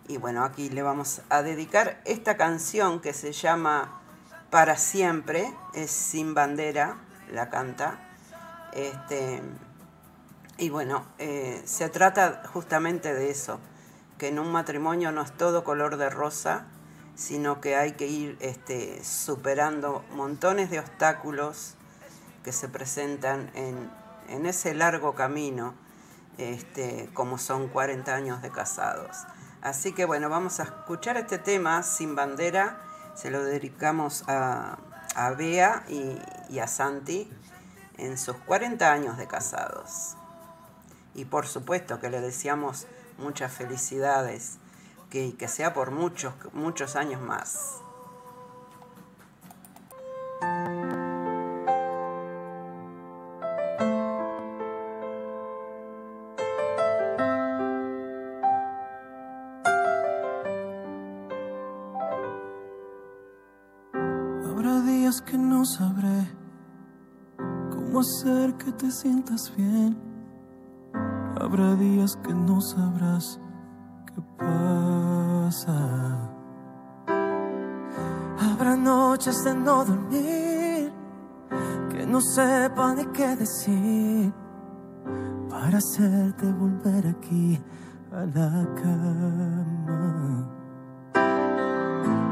Y 0.07 0.17
bueno, 0.17 0.43
aquí 0.43 0.69
le 0.69 0.81
vamos 0.83 1.21
a 1.29 1.41
dedicar 1.41 1.99
esta 2.05 2.37
canción 2.37 3.01
que 3.01 3.13
se 3.13 3.31
llama 3.31 4.01
Para 4.49 4.77
siempre, 4.77 5.53
es 5.73 5.91
Sin 5.91 6.33
Bandera, 6.33 6.97
la 7.31 7.49
canta. 7.49 7.99
Este, 8.73 9.41
Y 10.57 10.69
bueno, 10.69 11.05
eh, 11.17 11.61
se 11.65 11.89
trata 11.89 12.43
justamente 12.53 13.13
de 13.13 13.29
eso, 13.29 13.59
que 14.17 14.29
en 14.29 14.39
un 14.39 14.51
matrimonio 14.51 15.11
no 15.11 15.21
es 15.21 15.31
todo 15.35 15.63
color 15.63 15.97
de 15.97 16.09
rosa, 16.09 16.67
sino 17.15 17.61
que 17.61 17.75
hay 17.75 17.93
que 17.93 18.07
ir 18.07 18.37
este, 18.41 19.03
superando 19.03 20.03
montones 20.11 20.69
de 20.69 20.79
obstáculos 20.79 21.75
que 22.43 22.51
se 22.51 22.67
presentan 22.67 23.49
en, 23.55 23.89
en 24.29 24.45
ese 24.45 24.73
largo 24.73 25.15
camino, 25.15 25.73
este, 26.37 27.09
como 27.13 27.37
son 27.37 27.69
40 27.69 28.13
años 28.13 28.41
de 28.41 28.51
casados. 28.51 29.25
Así 29.61 29.93
que 29.93 30.05
bueno, 30.05 30.29
vamos 30.29 30.59
a 30.59 30.63
escuchar 30.63 31.17
este 31.17 31.39
tema 31.39 31.81
sin 31.81 32.15
bandera, 32.15 32.81
se 33.15 33.31
lo 33.31 33.43
dedicamos 33.43 34.23
a, 34.27 34.77
a 35.15 35.31
Bea 35.31 35.85
y, 35.87 36.19
y 36.49 36.59
a 36.59 36.67
Santi 36.67 37.31
en 37.97 38.17
sus 38.17 38.35
40 38.35 38.91
años 38.91 39.17
de 39.17 39.25
casados. 39.25 40.17
Y 41.15 41.25
por 41.25 41.47
supuesto 41.47 41.99
que 41.99 42.09
le 42.09 42.19
deseamos 42.19 42.87
muchas 43.17 43.53
felicidades, 43.53 44.57
que, 45.09 45.35
que 45.35 45.47
sea 45.47 45.73
por 45.73 45.91
muchos, 45.91 46.33
muchos 46.53 46.95
años 46.95 47.21
más. 47.21 47.81
Habrá 64.43 64.81
días 64.81 65.21
que 65.21 65.37
no 65.37 65.65
sabré 65.65 66.29
cómo 67.71 68.01
hacer 68.01 68.53
que 68.55 68.71
te 68.71 68.91
sientas 68.91 69.53
bien. 69.55 69.97
Habrá 71.39 71.75
días 71.75 72.15
que 72.17 72.33
no 72.33 72.59
sabrás 72.61 73.39
Habrá 78.39 78.75
noches 78.75 79.43
de 79.43 79.53
no 79.53 79.85
dormir 79.85 80.91
que 81.89 82.05
no 82.05 82.19
sepa 82.21 82.95
de 82.95 83.05
qué 83.11 83.35
decir 83.35 84.33
para 85.49 85.77
hacerte 85.77 86.51
volver 86.51 87.07
aquí 87.07 87.61
a 88.11 88.25
la 88.25 88.67
cama. 88.81 90.49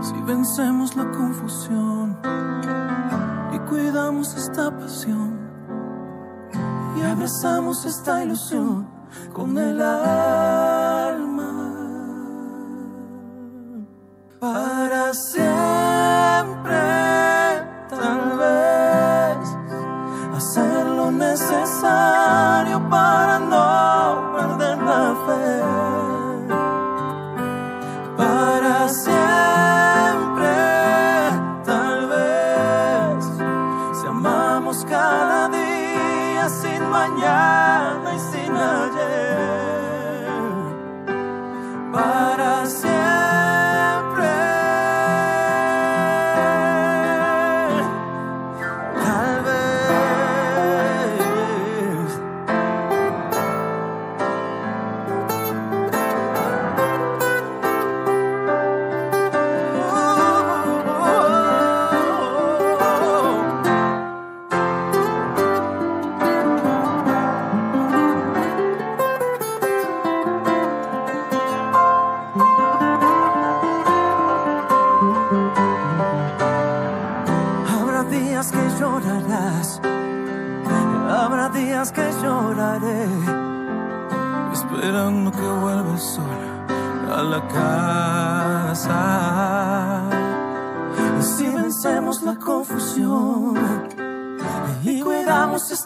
Si 0.02 0.22
vencemos 0.24 0.96
la 0.96 1.10
confusión 1.12 2.17
y 3.54 3.60
cuidamos 3.69 4.36
esta 4.36 4.76
pasión 4.78 5.39
y 6.98 7.02
abrazamos 7.02 7.86
esta 7.86 8.24
ilusión 8.24 8.88
con 9.34 9.58
el 9.58 9.82
alma 9.82 10.83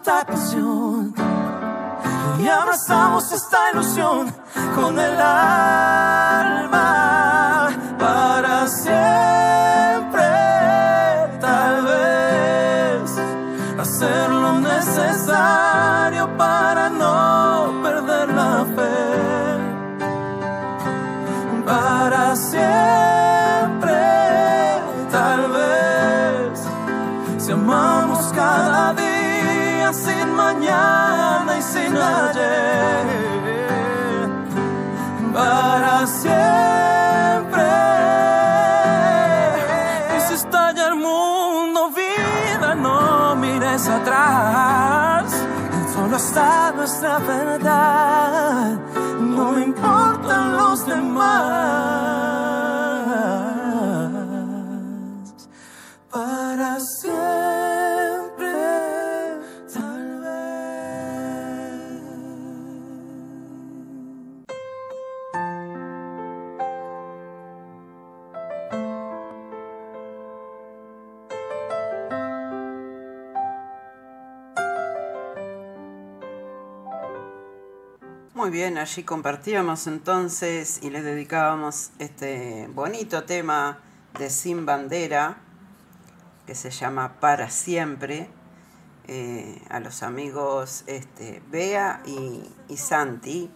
canción 0.07 1.13
y 2.39 2.47
abrazamos 2.47 3.29
esta 3.33 3.71
ilusión 3.73 4.33
con 4.73 4.97
el 4.97 5.19
alma 5.19 6.77
para 7.99 8.67
siempre, 8.67 10.23
tal 11.41 11.83
vez 11.83 13.19
hacer 13.79 14.29
lo 14.29 14.59
necesario 14.59 16.37
para 16.37 16.89
no 16.89 17.36
importan 50.97 52.01
los 52.01 52.06
allí 78.75 79.03
compartíamos 79.03 79.87
entonces 79.87 80.79
y 80.81 80.89
les 80.89 81.03
dedicábamos 81.03 81.91
este 81.99 82.67
bonito 82.73 83.23
tema 83.23 83.77
de 84.19 84.29
Sin 84.29 84.65
Bandera, 84.65 85.37
que 86.45 86.53
se 86.53 86.69
llama 86.71 87.13
Para 87.21 87.49
Siempre, 87.49 88.27
eh, 89.07 89.61
a 89.69 89.79
los 89.79 90.03
amigos 90.03 90.83
este, 90.87 91.41
Bea 91.49 92.01
y, 92.05 92.43
y 92.67 92.75
Santi. 92.77 93.49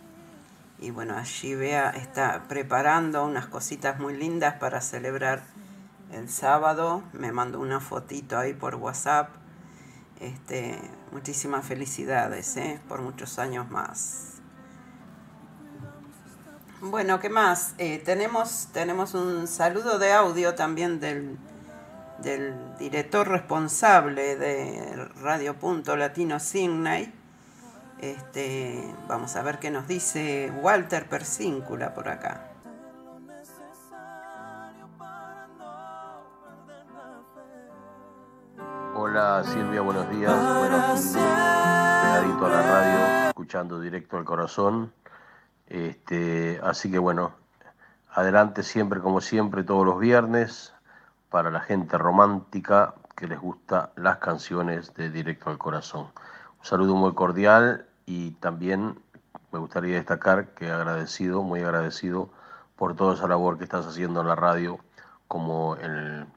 Y 0.80 0.92
bueno, 0.92 1.18
allí 1.18 1.56
Bea 1.56 1.90
está 1.90 2.44
preparando 2.48 3.26
unas 3.26 3.48
cositas 3.48 4.00
muy 4.00 4.16
lindas 4.16 4.56
para 4.60 4.80
celebrar 4.80 5.44
el 6.14 6.30
sábado. 6.30 7.04
Me 7.12 7.34
mandó 7.34 7.60
una 7.60 7.82
fotito 7.82 8.38
ahí 8.38 8.54
por 8.54 8.76
WhatsApp. 8.76 9.30
Este, 10.22 10.80
muchísimas 11.12 11.66
felicidades 11.66 12.56
¿eh? 12.56 12.80
por 12.88 13.02
muchos 13.02 13.40
años 13.40 13.70
más. 13.70 14.31
Bueno, 16.84 17.20
¿qué 17.20 17.30
más? 17.30 17.76
Eh, 17.78 18.02
tenemos, 18.04 18.70
tenemos 18.74 19.14
un 19.14 19.46
saludo 19.46 20.00
de 20.00 20.14
audio 20.14 20.56
también 20.56 21.00
del, 21.00 21.38
del 22.24 22.56
director 22.80 23.28
responsable 23.28 24.36
de 24.36 24.96
Radio 25.22 25.54
Punto 25.54 25.96
Latino 25.96 26.40
Sydney, 26.40 27.14
Este, 28.00 28.84
vamos 29.08 29.36
a 29.36 29.44
ver 29.44 29.60
qué 29.60 29.70
nos 29.70 29.88
dice 29.88 30.52
Walter 30.60 31.08
Persíncula 31.08 31.94
por 31.94 32.10
acá. 32.10 32.48
Hola 38.96 39.44
Silvia, 39.46 39.82
buenos 39.82 40.10
días. 40.10 40.34
Bueno, 40.34 40.78
pegadito 42.02 42.46
a 42.46 42.50
la 42.50 42.62
radio, 42.64 43.28
escuchando 43.28 43.80
directo 43.80 44.18
al 44.18 44.26
corazón. 44.26 44.92
Este, 45.72 46.60
así 46.64 46.92
que 46.92 47.00
bueno, 47.00 47.32
adelante 48.12 48.62
siempre 48.62 49.00
como 49.00 49.22
siempre 49.22 49.64
todos 49.64 49.86
los 49.86 50.00
viernes 50.00 50.74
para 51.30 51.50
la 51.50 51.62
gente 51.62 51.98
romántica 51.98 52.94
que 53.16 53.26
les 53.26 53.40
gusta 53.40 53.94
las 53.96 54.18
canciones 54.18 54.94
de 54.96 55.10
Directo 55.10 55.50
al 55.50 55.58
Corazón. 55.58 56.08
Un 56.60 56.66
saludo 56.66 56.96
muy 56.96 57.14
cordial 57.14 57.86
y 58.06 58.32
también 58.32 59.00
me 59.54 59.60
gustaría 59.60 59.96
destacar 59.96 60.48
que 60.50 60.70
agradecido, 60.70 61.42
muy 61.42 61.62
agradecido 61.62 62.30
por 62.76 62.98
toda 62.98 63.14
esa 63.14 63.30
labor 63.30 63.58
que 63.58 63.64
estás 63.64 63.88
haciendo 63.88 64.20
en 64.20 64.28
la 64.28 64.36
radio, 64.36 64.78
como 65.30 65.78
en 65.78 66.28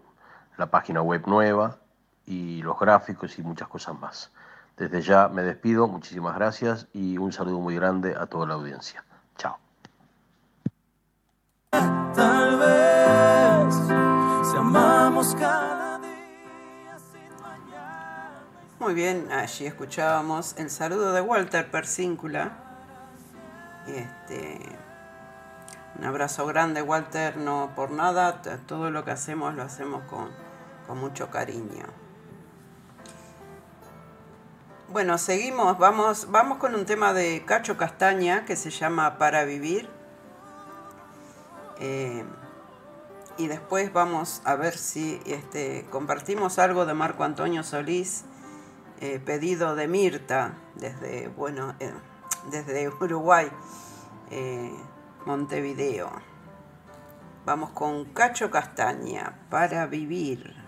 la 0.57 0.67
página 0.67 1.03
web 1.03 1.25
nueva 1.27 1.79
y 2.25 2.63
los 2.63 2.79
gráficos 2.79 3.37
y 3.41 3.43
muchas 3.43 3.67
cosas 3.67 3.99
más. 3.99 4.31
Desde 4.77 5.03
ya 5.03 5.27
me 5.27 5.43
despido, 5.43 5.89
muchísimas 5.89 6.37
gracias 6.37 6.87
y 6.93 7.19
un 7.19 7.33
saludo 7.33 7.59
muy 7.59 7.75
grande 7.75 8.15
a 8.17 8.27
toda 8.27 8.47
la 8.47 8.55
audiencia. 8.55 9.03
Chao. 9.37 9.59
Tal 12.15 12.59
vez 12.59 13.75
si 14.49 14.57
amamos 14.57 15.35
cada 15.35 15.99
día 15.99 16.97
sin 17.13 17.43
mañana. 17.43 18.45
Muy 18.79 18.95
bien, 18.95 19.33
allí 19.33 19.67
escuchábamos 19.67 20.55
el 20.59 20.71
saludo 20.71 21.13
de 21.13 21.21
Walter 21.21 21.69
Persíncula. 21.71 22.53
Este, 23.89 24.61
un 25.99 26.05
abrazo 26.05 26.47
grande, 26.47 26.83
Walter, 26.83 27.37
no 27.37 27.73
por 27.75 27.91
nada, 27.91 28.43
todo 28.67 28.91
lo 28.91 29.05
que 29.05 29.11
hacemos 29.11 29.55
lo 29.55 29.65
hacemos 29.65 30.05
con, 30.05 30.31
con 30.87 30.99
mucho 30.99 31.31
cariño. 31.31 31.87
Bueno, 34.89 35.19
seguimos, 35.19 35.79
vamos, 35.79 36.31
vamos 36.31 36.59
con 36.59 36.77
un 36.77 36.87
tema 36.87 37.13
de 37.13 37.45
Cacho 37.45 37.77
Castaña 37.77 38.45
que 38.45 38.55
se 38.55 38.71
llama 38.71 39.19
Para 39.19 39.43
Vivir. 39.45 39.94
Eh, 41.79 42.25
y 43.37 43.49
después 43.49 43.93
vamos 43.93 44.43
a 44.45 44.55
ver 44.55 44.77
si 44.77 45.21
este, 45.27 45.87
compartimos 45.91 46.59
algo 46.59 46.87
de 46.87 46.95
Marco 46.95 47.25
Antonio 47.25 47.63
Solís, 47.63 48.25
eh, 49.01 49.19
pedido 49.19 49.75
de 49.75 49.89
Mirta 49.89 50.55
desde, 50.77 51.29
bueno, 51.29 51.75
eh, 51.81 51.93
desde 52.51 52.89
Uruguay, 52.89 53.51
Montevideo. 55.27 56.11
Vamos 57.45 57.71
con 57.71 58.07
Cacho 58.07 58.51
Castaña 58.51 59.47
para 59.51 59.87
vivir. 59.87 60.64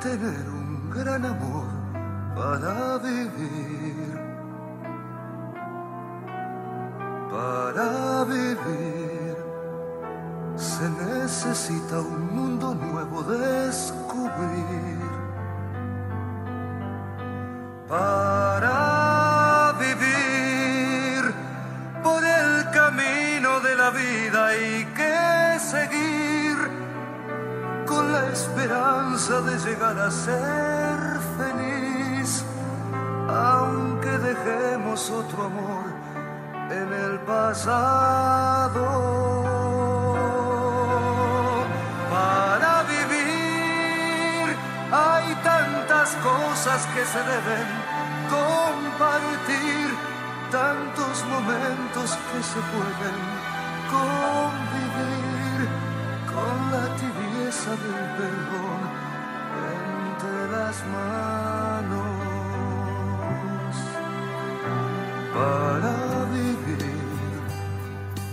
Tener 0.00 0.48
un 0.48 0.90
gran 0.90 1.24
amor 1.24 1.66
para 2.34 2.98
vivir. 2.98 4.18
Para 7.30 8.24
vivir 8.24 9.36
se 10.56 10.88
necesita 10.88 12.00
un 12.00 12.34
mundo 12.34 12.74
nuevo 12.74 13.22
descubrir. 13.22 14.95
Esperanza 29.86 29.94
de 29.94 29.94
llegar 29.94 29.98
a 29.98 30.10
ser 30.10 30.98
feliz, 31.38 32.44
aunque 33.28 34.10
dejemos 34.10 35.10
otro 35.10 35.44
amor 35.44 35.84
en 36.70 36.92
el 36.92 37.18
pasado. 37.20 38.84
Para 42.10 42.82
vivir 42.84 44.56
hay 44.92 45.34
tantas 45.44 46.16
cosas 46.16 46.86
que 46.94 47.04
se 47.04 47.18
deben 47.18 47.66
compartir, 48.30 49.94
tantos 50.50 51.24
momentos 51.26 52.18
que 52.32 52.42
se 52.42 52.60
pueden 52.74 53.18
convivir 53.90 55.58
con 56.32 56.54
la 56.72 56.86
tibieza 56.96 57.70
del 57.70 58.06
perdón 58.16 59.05
entre 60.26 60.50
las 60.50 60.76
manos. 60.86 62.06
Para 65.34 66.24
vivir, 66.32 66.94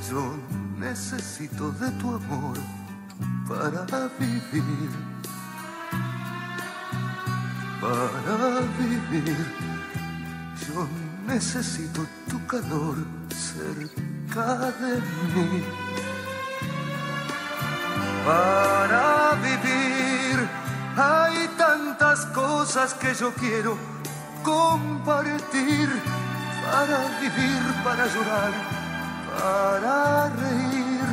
yo 0.09 0.35
necesito 0.79 1.71
de 1.71 1.91
tu 1.91 2.15
amor 2.15 2.57
para 3.47 4.09
vivir. 4.19 4.89
Para 7.81 8.61
vivir, 8.79 9.45
yo 10.67 10.87
necesito 11.27 12.05
tu 12.29 12.45
calor 12.47 12.97
cerca 13.29 14.71
de 14.79 15.01
mí. 15.33 15.63
Cosas 22.74 22.95
que 22.95 23.13
yo 23.13 23.32
quiero 23.36 23.78
compartir. 24.41 25.89
Para 26.65 26.97
vivir, 27.21 27.61
para 27.84 28.07
llorar, 28.07 28.51
para 29.38 30.30
reír 30.30 31.05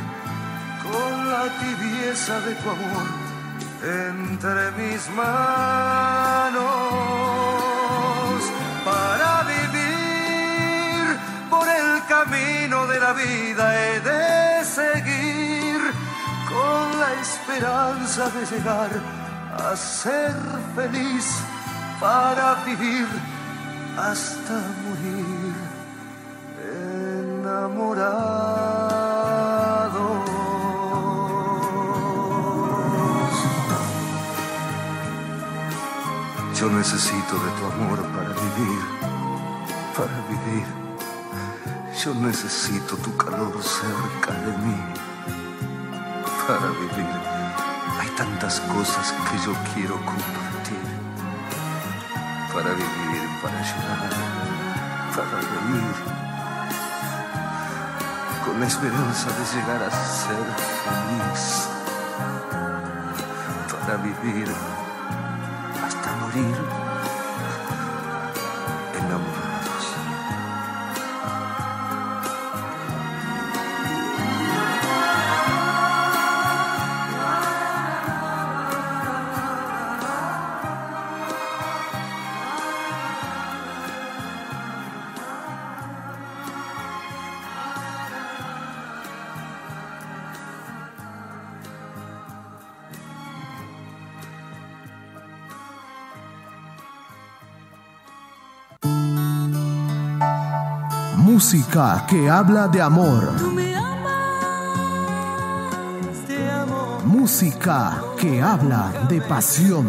con 0.83 1.31
la 1.31 1.45
tibieza 1.61 2.41
de 2.41 2.55
tu 2.55 2.71
amor 2.71 3.07
entre 3.83 4.71
mis 4.79 5.03
manos. 5.11 6.63
Para 8.83 9.43
vivir 9.55 11.05
por 11.51 11.69
el 11.69 12.03
camino 12.07 12.87
de 12.87 13.01
la 13.01 13.13
vida 13.13 13.65
he 13.79 14.01
de 14.01 14.65
seguir 14.65 15.79
con 16.49 17.01
la 17.01 17.13
esperanza 17.21 18.31
de 18.31 18.47
llegar 18.47 18.91
a 19.59 19.77
ser 19.77 20.35
feliz 20.75 21.27
para 22.01 22.55
vivir 22.65 23.07
hasta 23.99 24.55
morir 24.83 25.55
enamorados. 27.29 28.01
Yo 36.59 36.71
necesito 36.71 37.35
de 37.45 37.51
tu 37.59 37.65
amor 37.73 37.99
para 38.15 38.31
vivir, 38.45 38.83
para 39.97 40.19
vivir. 40.29 40.67
Yo 42.03 42.15
necesito 42.15 42.97
tu 42.97 43.15
calor 43.17 43.63
cerca 43.63 44.33
de 44.41 44.57
mí 44.59 44.81
para 46.47 46.69
vivir. 46.83 47.21
Hay 48.01 48.09
tantas 48.17 48.61
cosas 48.61 49.13
que 49.13 49.37
yo 49.47 49.53
quiero 49.75 49.97
compartir. 49.97 50.80
Para 52.53 52.71
vivir, 52.75 53.23
para 53.43 53.63
llorar, 53.63 54.11
para 55.15 55.41
reír. 55.41 55.97
Con 58.45 58.61
la 58.61 58.67
esperanza 58.67 59.29
de 59.31 59.45
llegar 59.55 59.83
a 59.83 59.91
ser 59.91 60.45
feliz. 60.85 61.69
Para 63.71 63.97
vivir 63.99 64.49
hasta 65.85 66.13
morir 66.17 66.80
música 101.51 102.07
que 102.07 102.31
habla 102.31 102.69
de 102.69 102.81
amor. 102.81 103.37
Tú 103.37 103.51
me 103.51 103.75
amas. 103.75 104.15
Música 107.05 108.01
que 108.17 108.41
habla 108.41 108.93
de 109.09 109.21
pasión. 109.21 109.89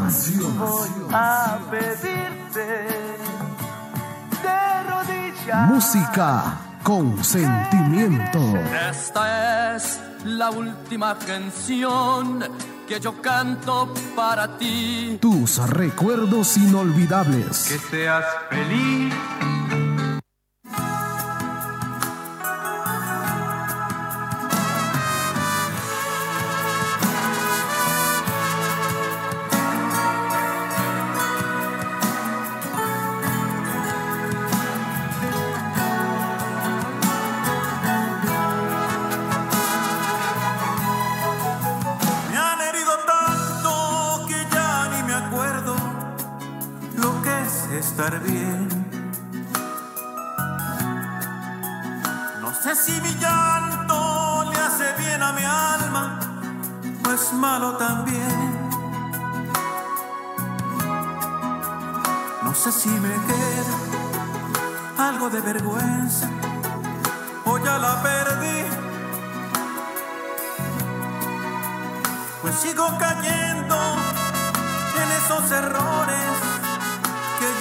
A 1.14 1.59
pedirte 1.70 2.66
de 4.41 4.84
rodillas. 4.89 5.70
Música 5.70 6.57
con 6.82 7.24
sentimiento. 7.24 8.39
Esta 8.89 9.76
es 9.76 9.99
la 10.26 10.49
última 10.49 11.16
canción 11.16 12.43
que 12.88 12.99
yo 12.99 13.22
canto 13.22 13.93
para 14.16 14.57
ti. 14.57 15.20
Tus 15.22 15.57
recuerdos 15.70 16.57
inolvidables. 16.57 17.68
Que 17.68 17.78
seas 17.78 18.26
feliz 18.49 19.00
bien. 48.20 48.68
No 52.41 52.53
sé 52.53 52.76
si 52.76 52.99
mi 53.01 53.14
llanto 53.16 54.45
le 54.51 54.59
hace 54.59 54.93
bien 54.97 55.22
a 55.22 55.32
mi 55.32 55.43
alma 55.43 56.20
o 57.05 57.12
es 57.12 57.34
malo 57.34 57.78
también. 57.78 58.70
No 62.43 62.53
sé 62.53 62.72
si 62.72 62.89
me 62.89 63.14
queda 63.28 65.07
algo 65.09 65.30
de 65.30 65.41
vergüenza 65.41 66.30
o 67.45 67.57
ya 67.57 67.78
la 67.78 68.01
perdí. 68.03 68.66
Pues 72.41 72.55
sigo 72.55 72.88
cayendo 72.99 73.78
en 75.01 75.12
esos 75.20 75.51
errores 75.51 76.50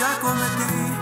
ya 0.00 0.18
cometí. 0.18 0.99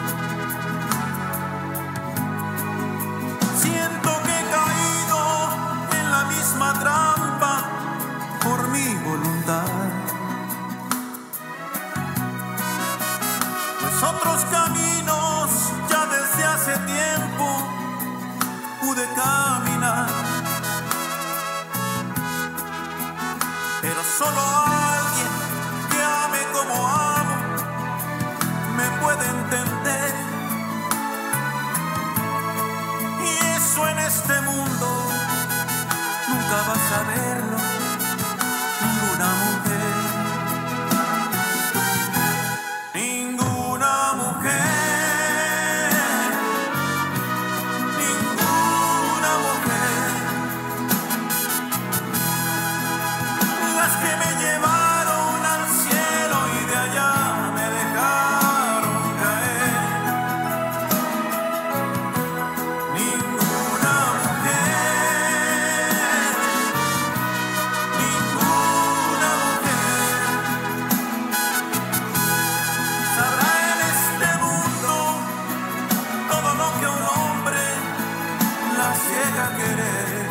ella 79.28 79.56
querer. 79.56 80.27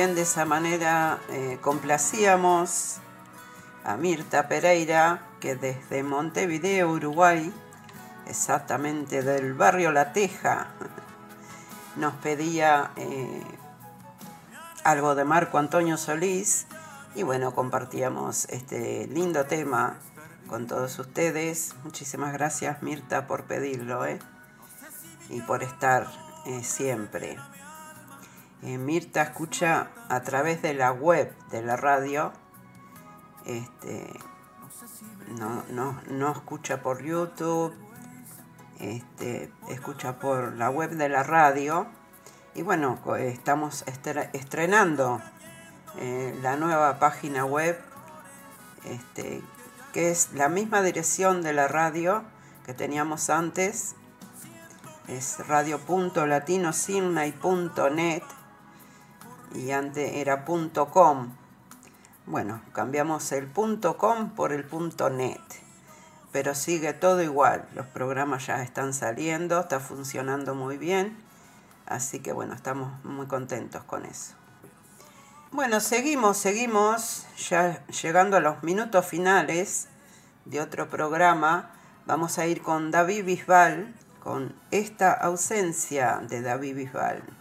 bien 0.00 0.14
de 0.14 0.22
esa 0.22 0.46
manera 0.46 1.18
eh, 1.28 1.58
complacíamos 1.60 3.00
a 3.84 3.98
Mirta 3.98 4.48
Pereira, 4.48 5.28
que 5.40 5.56
desde 5.56 6.02
Montevideo, 6.02 6.90
Uruguay, 6.90 7.52
exactamente 8.26 9.20
del 9.20 9.52
barrio 9.52 9.92
La 9.92 10.14
Teja, 10.14 10.68
nos 11.96 12.14
pedía 12.14 12.92
eh, 12.96 13.42
algo 14.84 15.14
de 15.14 15.26
Marco 15.26 15.58
Antonio 15.58 15.98
Solís 15.98 16.66
y 17.14 17.22
bueno, 17.22 17.54
compartíamos 17.54 18.46
este 18.46 19.06
lindo 19.06 19.44
tema 19.44 19.98
con 20.46 20.66
todos 20.66 20.98
ustedes. 20.98 21.74
Muchísimas 21.84 22.32
gracias 22.32 22.82
Mirta 22.82 23.26
por 23.26 23.44
pedirlo 23.44 24.06
¿eh? 24.06 24.18
y 25.28 25.42
por 25.42 25.62
estar 25.62 26.06
eh, 26.46 26.64
siempre. 26.64 27.36
Eh, 28.62 28.76
Mirta 28.76 29.22
escucha 29.22 29.88
a 30.08 30.20
través 30.20 30.60
de 30.60 30.74
la 30.74 30.92
web 30.92 31.34
de 31.50 31.62
la 31.62 31.76
radio. 31.76 32.32
Este, 33.46 34.06
no, 35.38 35.64
no, 35.70 35.98
no 36.10 36.32
escucha 36.32 36.82
por 36.82 37.02
YouTube, 37.02 37.72
este, 38.78 39.50
escucha 39.68 40.18
por 40.18 40.52
la 40.56 40.68
web 40.68 40.90
de 40.90 41.08
la 41.08 41.22
radio. 41.22 41.86
Y 42.54 42.60
bueno, 42.62 42.98
estamos 43.18 43.84
estrenando 43.86 45.22
eh, 45.98 46.38
la 46.42 46.56
nueva 46.56 46.98
página 46.98 47.46
web, 47.46 47.80
este, 48.84 49.42
que 49.92 50.10
es 50.10 50.34
la 50.34 50.50
misma 50.50 50.82
dirección 50.82 51.40
de 51.42 51.54
la 51.54 51.68
radio 51.68 52.24
que 52.66 52.74
teníamos 52.74 53.30
antes, 53.30 53.94
es 55.08 55.38
radio.latinosimnay.net 55.48 58.22
y 59.54 59.70
antes 59.72 60.14
era 60.14 60.44
.com. 60.44 61.32
Bueno, 62.26 62.62
cambiamos 62.72 63.32
el 63.32 63.50
.com 63.52 64.30
por 64.30 64.52
el 64.52 64.66
.net, 65.12 65.40
pero 66.32 66.54
sigue 66.54 66.92
todo 66.92 67.22
igual. 67.22 67.68
Los 67.74 67.86
programas 67.86 68.46
ya 68.46 68.62
están 68.62 68.92
saliendo, 68.94 69.60
está 69.60 69.80
funcionando 69.80 70.54
muy 70.54 70.76
bien, 70.76 71.16
así 71.86 72.20
que 72.20 72.32
bueno, 72.32 72.54
estamos 72.54 72.92
muy 73.04 73.26
contentos 73.26 73.82
con 73.84 74.04
eso. 74.04 74.34
Bueno, 75.52 75.80
seguimos, 75.80 76.36
seguimos, 76.36 77.26
ya 77.36 77.84
llegando 77.86 78.36
a 78.36 78.40
los 78.40 78.62
minutos 78.62 79.04
finales 79.04 79.88
de 80.44 80.60
otro 80.60 80.88
programa. 80.88 81.72
Vamos 82.06 82.38
a 82.38 82.46
ir 82.46 82.62
con 82.62 82.92
David 82.92 83.24
Bisbal, 83.24 83.92
con 84.22 84.54
esta 84.70 85.12
ausencia 85.12 86.20
de 86.28 86.42
David 86.42 86.76
Bisbal. 86.76 87.39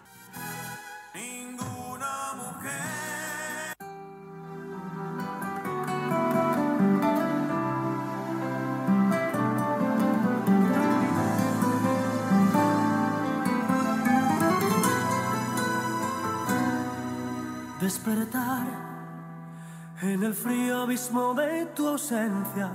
Despertar 17.90 18.68
en 20.04 20.22
el 20.22 20.36
frío 20.36 20.84
abismo 20.84 21.34
de 21.34 21.66
tu 21.76 21.88
ausencia. 21.88 22.70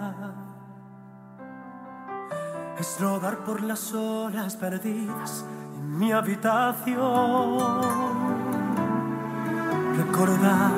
Es 2.80 3.00
rodar 3.00 3.36
por 3.44 3.62
las 3.62 3.94
olas 3.94 4.56
perdidas 4.56 5.44
en 5.76 5.98
mi 5.98 6.10
habitación. 6.10 6.98
Recordar 10.02 10.72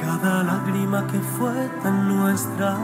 cada 0.00 0.42
lágrima 0.44 1.06
que 1.06 1.20
fue 1.36 1.68
tan 1.82 2.08
nuestra. 2.08 2.78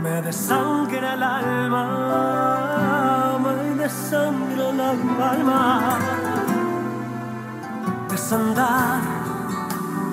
Me 0.00 0.22
desangra 0.22 1.14
el 1.14 1.22
alma, 1.24 1.80
me 3.42 3.74
desangra 3.82 4.70
el 4.70 4.80
alma 4.80 6.33
desandar 8.24 9.02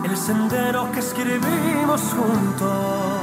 el 0.03 0.17
sendero 0.17 0.91
que 0.91 0.99
escribimos 0.99 2.01
juntos. 2.13 3.21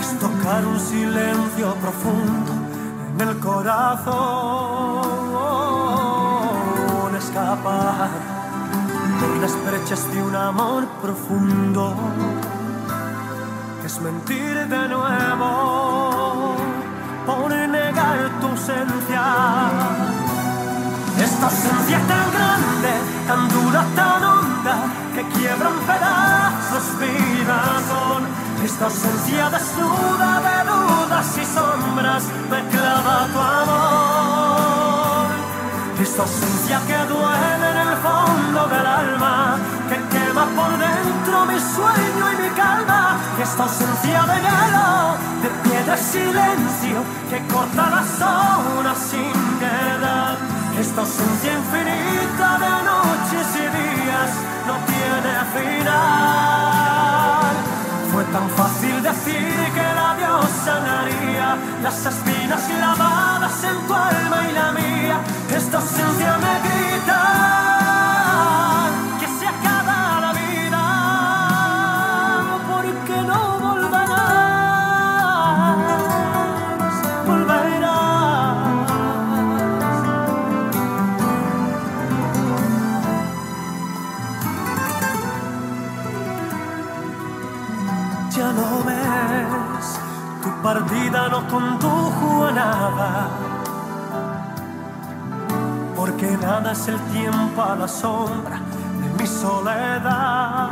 Es 0.00 0.18
tocar 0.18 0.66
un 0.66 0.80
silencio 0.80 1.74
profundo 1.76 2.52
en 3.14 3.20
el 3.28 3.38
corazón. 3.38 4.10
Escapar 7.16 8.08
por 9.20 9.36
las 9.42 9.54
brechas 9.66 10.12
de 10.12 10.20
un 10.20 10.34
amor 10.34 10.88
profundo. 11.00 11.94
Es 13.84 14.00
mentir 14.00 14.66
de 14.66 14.88
nuevo 14.88 16.56
por 17.26 17.50
negar 17.68 18.40
tu 18.40 18.46
ausencia 18.48 20.19
esta 21.40 21.56
ausencia 21.56 21.98
tan 22.06 22.32
grande, 22.32 22.92
tan 23.26 23.48
dura, 23.48 23.82
tan 23.96 24.22
honda, 24.22 24.76
que 25.14 25.22
quiebra 25.32 25.70
en 25.70 25.78
pedazos 25.86 26.86
mi. 26.98 28.28
Esta 28.62 28.84
ausencia 28.84 29.48
desnuda 29.48 30.40
de 30.46 30.56
dudas 30.70 31.38
y 31.38 31.44
sombras 31.46 32.24
me 32.50 32.60
clava 32.68 33.26
tu 33.32 33.38
amor. 33.38 35.28
Esta 35.98 36.22
ausencia 36.22 36.78
que 36.86 36.98
duele 37.08 37.66
en 37.72 37.88
el 37.88 37.96
fondo 38.04 38.68
del 38.68 38.86
alma, 38.86 39.56
que 39.88 39.96
quema 40.12 40.44
por 40.44 40.72
dentro 40.76 41.46
mi 41.46 41.58
sueño 41.58 42.32
y 42.32 42.42
mi 42.42 42.50
calma. 42.50 43.16
Esta 43.42 43.62
ausencia 43.62 44.22
de 44.24 44.36
hielo, 44.44 45.16
de 45.42 45.48
piedra 45.64 45.96
y 45.96 46.04
silencio, 46.04 46.98
que 47.30 47.38
corta 47.50 47.88
las 47.88 48.20
horas 48.20 48.98
sin 49.10 49.32
piedad 49.58 50.49
esta 50.80 51.02
ausencia 51.02 51.52
infinita 51.52 52.58
de 52.58 52.70
noches 52.88 53.46
y 53.54 53.66
días 53.78 54.30
no 54.66 54.74
tiene 54.88 55.32
final. 55.54 55.90
Fue 58.10 58.24
tan 58.24 58.48
fácil 58.50 59.02
decir 59.02 59.72
que 59.74 59.86
la 59.94 60.16
Dios 60.16 60.46
sanaría 60.64 61.56
las 61.82 62.06
espinas 62.06 62.70
lavadas 62.80 63.64
en 63.64 63.86
tu 63.86 63.94
alma 63.94 64.48
y 64.48 64.52
la 64.52 64.72
mía. 64.72 65.20
Esta 65.54 65.76
ausencia 65.78 66.38
me 66.38 66.60
grita. 66.66 67.69
Partida 90.74 91.28
no 91.28 91.40
condujo 91.48 92.46
a 92.46 92.52
nada, 92.52 93.28
porque 95.96 96.28
nada 96.46 96.70
es 96.70 96.86
el 96.86 97.00
tiempo 97.16 97.60
a 97.60 97.74
la 97.74 97.88
sombra 97.88 98.58
de 99.00 99.08
mi 99.18 99.26
soledad. 99.26 100.68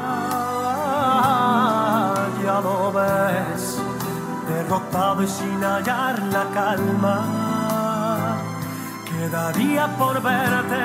Ya 2.45 2.57
lo 2.67 2.93
ves, 2.93 3.63
derrotado 4.49 5.21
y 5.25 5.27
sin 5.27 5.61
hallar 5.65 6.17
la 6.37 6.45
calma, 6.59 7.17
quedaría 9.11 9.85
por 9.99 10.23
verte 10.23 10.85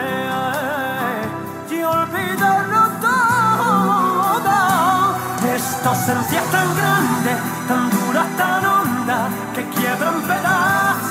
y 1.70 1.84
olvidarlo 1.84 2.84
todo. 3.08 4.56
Esta 5.56 5.90
ausencia 5.90 6.42
tan 6.56 6.68
grande, 6.80 7.32
tan 7.68 7.84
dura, 7.92 8.24
tan 8.38 8.73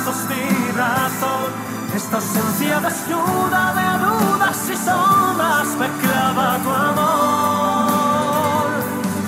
mi 0.02 0.72
razón. 0.72 1.52
Esta 1.94 2.16
ausencia 2.16 2.80
desnuda 2.80 3.72
de 3.78 3.86
dudas 4.04 4.58
y 4.68 4.76
sombras 4.76 5.68
me 5.78 5.88
clava 6.00 6.58
tu 6.64 6.70
amor. 6.70 8.70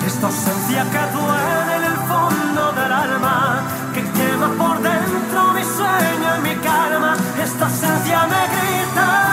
Esta 0.05 0.25
ausencia 0.27 0.83
que 0.91 1.03
duele 1.15 1.75
en 1.77 1.83
el 1.83 1.97
fondo 2.09 2.73
del 2.73 2.91
alma, 2.91 3.63
que 3.93 4.03
quema 4.03 4.49
por 4.57 4.81
dentro 4.81 5.53
mi 5.53 5.63
sueño 5.63 6.35
y 6.39 6.41
mi 6.41 6.55
calma. 6.55 7.15
Esta 7.41 7.65
ausencia 7.65 8.27
me 8.27 8.47
grita. 8.53 9.24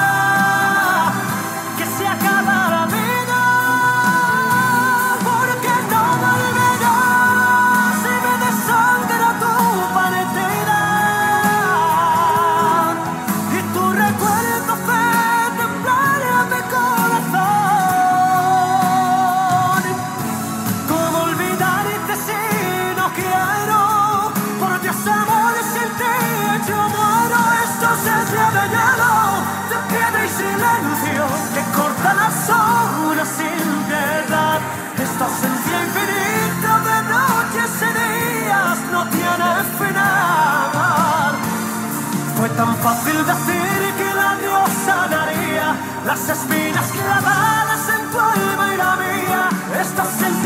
Fácil 42.93 43.25
decir 43.25 43.95
que 43.99 44.15
la 44.15 44.37
diosa 44.37 44.73
sanaría 44.87 45.77
las 46.05 46.29
espinas 46.29 46.91
clavadas 46.93 47.89
en 47.97 48.11
tu 48.11 48.19
alma 48.19 48.75
y 48.75 48.77
la 48.77 48.97
mía. 48.97 49.49
Esta 49.81 50.03
esencia 50.03 50.42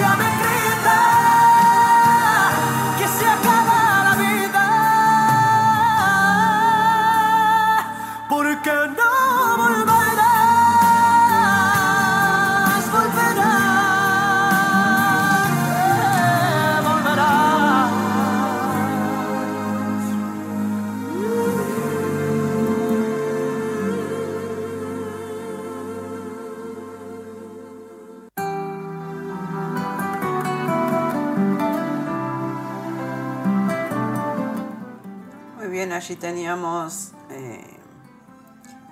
allí 35.96 36.14
teníamos 36.16 37.12
eh, 37.30 37.64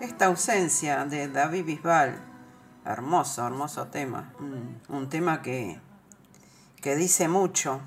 esta 0.01 0.27
ausencia 0.27 1.05
de 1.05 1.29
David 1.29 1.65
Bisbal. 1.65 2.19
Hermoso, 2.85 3.47
hermoso 3.47 3.87
tema. 3.89 4.33
Un, 4.41 4.81
un 4.89 5.09
tema 5.09 5.43
que, 5.43 5.79
que 6.81 6.97
dice 6.97 7.29
mucho, 7.29 7.81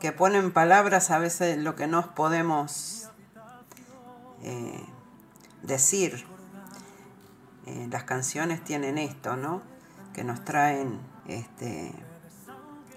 que 0.00 0.12
pone 0.12 0.38
en 0.38 0.52
palabras 0.52 1.10
a 1.10 1.18
veces 1.18 1.58
lo 1.58 1.74
que 1.74 1.86
no 1.86 2.14
podemos 2.14 3.10
eh, 4.42 4.84
decir. 5.62 6.26
Eh, 7.66 7.88
las 7.90 8.04
canciones 8.04 8.62
tienen 8.62 8.98
esto, 8.98 9.36
¿no? 9.36 9.62
Que 10.14 10.22
nos 10.22 10.44
traen 10.44 11.00
este, 11.26 11.92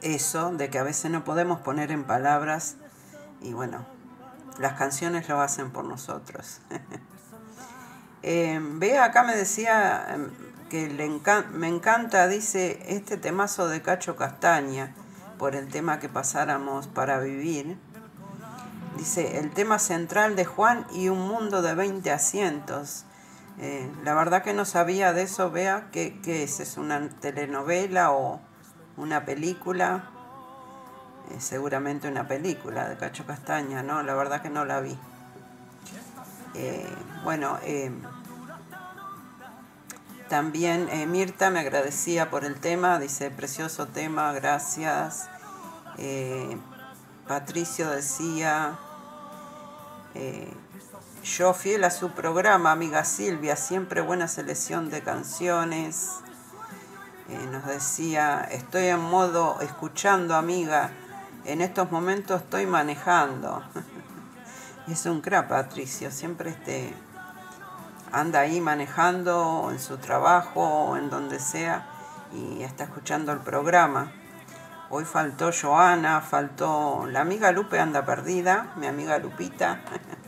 eso 0.04 0.52
de 0.52 0.70
que 0.70 0.78
a 0.78 0.84
veces 0.84 1.10
no 1.10 1.24
podemos 1.24 1.62
poner 1.62 1.92
en 1.92 2.04
palabras 2.04 2.78
y 3.42 3.54
bueno, 3.54 3.86
las 4.58 4.74
canciones 4.74 5.30
lo 5.30 5.40
hacen 5.42 5.72
por 5.72 5.86
nosotros. 5.86 6.60
eh, 8.24 9.00
acá 9.02 9.24
me 9.24 9.36
decía 9.36 10.06
em, 10.14 10.30
que 10.70 10.88
le 10.90 11.08
encan- 11.08 11.50
me 11.52 11.68
encanta, 11.68 12.28
dice, 12.28 12.84
este 12.88 13.18
temazo 13.18 13.68
de 13.68 13.82
Cacho 13.82 14.16
Castaña, 14.16 14.94
por 15.38 15.56
el 15.56 15.68
tema 15.70 16.00
que 16.00 16.10
pasáramos 16.10 16.88
para 16.88 17.20
vivir. 17.20 17.78
Dice, 18.98 19.40
el 19.40 19.52
tema 19.52 19.80
central 19.80 20.36
de 20.36 20.44
Juan 20.46 20.86
y 20.92 21.08
un 21.10 21.26
mundo 21.28 21.62
de 21.62 21.74
20 21.76 22.12
asientos. 22.12 23.06
Eh, 23.58 23.90
la 24.04 24.14
verdad 24.14 24.44
que 24.44 24.54
no 24.54 24.66
sabía 24.66 25.14
de 25.14 25.24
eso, 25.24 25.52
Bea, 25.52 25.90
¿qué, 25.92 26.20
qué 26.22 26.44
es? 26.44 26.60
¿Es 26.60 26.78
una 26.78 27.08
telenovela 27.10 28.12
o 28.12 28.42
una 28.98 29.24
película? 29.26 30.10
Eh, 31.30 31.40
seguramente 31.40 32.08
una 32.08 32.28
película 32.28 32.90
de 32.90 32.98
Cacho 32.98 33.26
Castaña, 33.26 33.84
¿no? 33.84 34.02
La 34.04 34.16
verdad 34.16 34.42
que 34.42 34.50
no 34.50 34.66
la 34.66 34.80
vi. 34.80 34.98
Eh, 36.56 36.88
bueno, 37.24 37.60
eh, 37.64 37.92
también 40.28 40.90
Mirta 41.12 41.52
me 41.52 41.60
agradecía 41.60 42.30
por 42.30 42.46
el 42.46 42.60
tema, 42.60 43.00
dice, 43.00 43.30
precioso 43.32 43.88
tema, 43.88 44.32
gracias. 44.34 45.30
Patricio 47.28 47.90
decía, 47.90 48.78
yo 51.24 51.54
fiel 51.54 51.84
a 51.84 51.92
su 51.92 52.12
programa, 52.12 52.72
amiga 52.72 53.04
Silvia, 53.04 53.56
siempre 53.56 54.02
buena 54.02 54.28
selección 54.28 54.90
de 54.90 55.02
canciones. 55.02 56.12
Nos 57.52 57.66
decía, 57.66 58.48
estoy 58.52 58.86
en 58.86 59.00
modo 59.00 59.60
escuchando, 59.62 60.36
amiga, 60.36 60.92
en 61.46 61.62
estos 61.62 61.92
momentos 61.92 62.42
estoy 62.42 62.66
manejando. 62.66 63.64
es 64.88 65.06
un 65.06 65.22
crack, 65.22 65.48
Patricio, 65.48 66.12
siempre 66.12 66.52
este, 66.52 66.94
anda 68.12 68.42
ahí 68.42 68.62
manejando 68.62 69.70
en 69.72 69.80
su 69.80 69.98
trabajo 69.98 70.62
o 70.62 70.98
en 70.98 71.10
donde 71.10 71.40
sea 71.40 71.88
y 72.34 72.64
está 72.64 72.86
escuchando 72.86 73.32
el 73.32 73.40
programa. 73.40 74.12
Hoy 74.90 75.06
faltó 75.06 75.52
Joana, 75.52 76.22
faltó 76.22 77.06
la 77.08 77.22
amiga 77.22 77.52
Lupe 77.52 77.80
anda 77.80 78.06
perdida, 78.06 78.74
mi 78.76 78.88
amiga 78.88 79.20
Lupita 79.20 79.82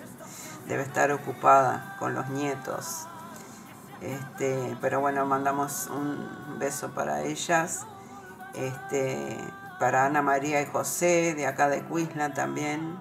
debe 0.68 0.84
estar 0.84 1.12
ocupada 1.12 1.96
con 2.00 2.14
los 2.14 2.30
nietos. 2.30 3.08
Este, 4.02 4.78
pero 4.82 5.00
bueno, 5.00 5.26
mandamos 5.26 5.88
un 5.88 6.60
beso 6.60 6.92
para 6.92 7.22
ellas. 7.22 7.86
Este, 8.54 9.38
para 9.82 10.06
Ana 10.06 10.22
María 10.22 10.62
y 10.62 10.68
José, 10.68 11.34
de 11.34 11.48
acá 11.48 11.68
de 11.68 11.82
Cuisla 11.82 12.36
también. 12.36 13.00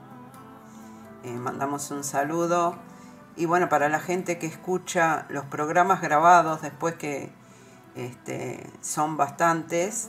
Eh, 1.25 1.35
mandamos 1.35 1.91
un 1.91 2.03
saludo. 2.05 2.75
Y 3.37 3.45
bueno, 3.45 3.69
para 3.69 3.91
la 3.91 4.01
gente 4.01 4.39
que 4.39 4.47
escucha 4.47 5.27
los 5.29 5.45
programas 5.45 6.01
grabados, 6.01 6.63
después 6.63 6.95
que 6.95 7.35
este, 7.97 8.67
son 8.81 9.19
bastantes, 9.19 10.09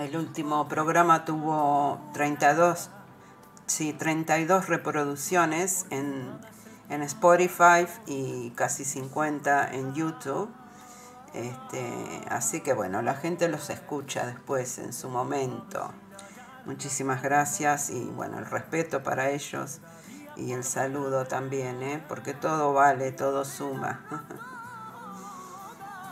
el 0.00 0.16
último 0.16 0.66
programa 0.66 1.26
tuvo 1.26 2.00
32, 2.14 2.88
sí, 3.66 3.92
32 3.92 4.70
reproducciones 4.70 5.84
en, 5.90 6.38
en 6.88 7.02
Spotify 7.02 7.86
y 8.06 8.48
casi 8.52 8.86
50 8.86 9.74
en 9.74 9.92
YouTube. 9.92 10.48
Este, 11.34 12.24
así 12.28 12.60
que 12.60 12.74
bueno, 12.74 13.00
la 13.02 13.14
gente 13.14 13.48
los 13.48 13.70
escucha 13.70 14.26
después 14.26 14.78
en 14.78 14.92
su 14.92 15.08
momento. 15.08 15.90
Muchísimas 16.66 17.22
gracias 17.22 17.90
y 17.90 18.04
bueno, 18.04 18.38
el 18.38 18.46
respeto 18.46 19.02
para 19.02 19.30
ellos 19.30 19.80
y 20.36 20.52
el 20.52 20.64
saludo 20.64 21.24
también, 21.24 21.82
¿eh? 21.82 22.04
porque 22.08 22.34
todo 22.34 22.72
vale, 22.72 23.12
todo 23.12 23.44
suma. 23.44 24.00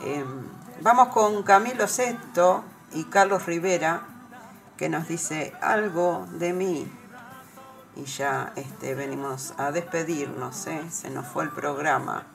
Em, 0.03 0.47
vamos 0.81 1.09
con 1.09 1.43
Camilo 1.43 1.87
Sesto 1.87 2.63
y 2.91 3.03
Carlos 3.03 3.45
Rivera, 3.45 4.01
que 4.75 4.89
nos 4.89 5.07
dice 5.07 5.53
algo 5.61 6.25
de 6.31 6.53
mí. 6.53 6.91
Y 7.95 8.05
ya 8.05 8.51
este, 8.55 8.95
venimos 8.95 9.53
a 9.57 9.71
despedirnos, 9.71 10.65
¿eh? 10.65 10.89
se 10.89 11.11
nos 11.11 11.27
fue 11.27 11.43
el 11.43 11.51
programa. 11.51 12.25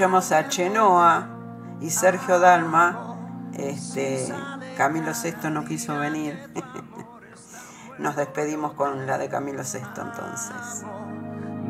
Escuchamos 0.00 0.32
a 0.32 0.48
Chenoa 0.48 1.28
y 1.82 1.90
Sergio 1.90 2.40
Dalma. 2.40 3.18
Este, 3.52 4.32
Camilo 4.74 5.12
Sesto 5.12 5.50
no 5.50 5.66
quiso 5.66 5.98
venir. 5.98 6.50
Nos 7.98 8.16
despedimos 8.16 8.72
con 8.72 9.06
la 9.06 9.18
de 9.18 9.28
Camilo 9.28 9.62
Sesto 9.62 10.00
entonces. 10.00 10.86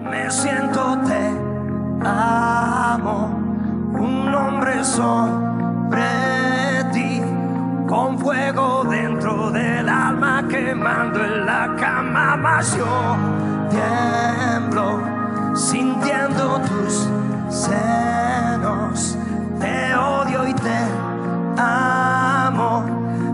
Me 0.04 0.30
siento 0.30 0.96
te 1.08 1.28
amo, 2.06 3.34
un 3.98 4.32
hombre 4.32 4.84
sobre 4.84 6.04
ti, 6.92 7.20
con 7.88 8.16
fuego 8.16 8.84
dentro 8.84 9.50
del 9.50 9.88
alma 9.88 10.46
quemando 10.48 11.24
en 11.24 11.46
la 11.46 11.74
cama, 11.76 12.36
mas 12.36 12.76
yo 12.76 13.16
tiemblo 13.70 15.56
sintiendo 15.56 16.60
tus 16.60 17.08
senos, 17.50 19.18
te 19.58 19.94
odio 19.94 20.46
y 20.46 20.54
te 20.54 20.78
amo, 21.58 22.84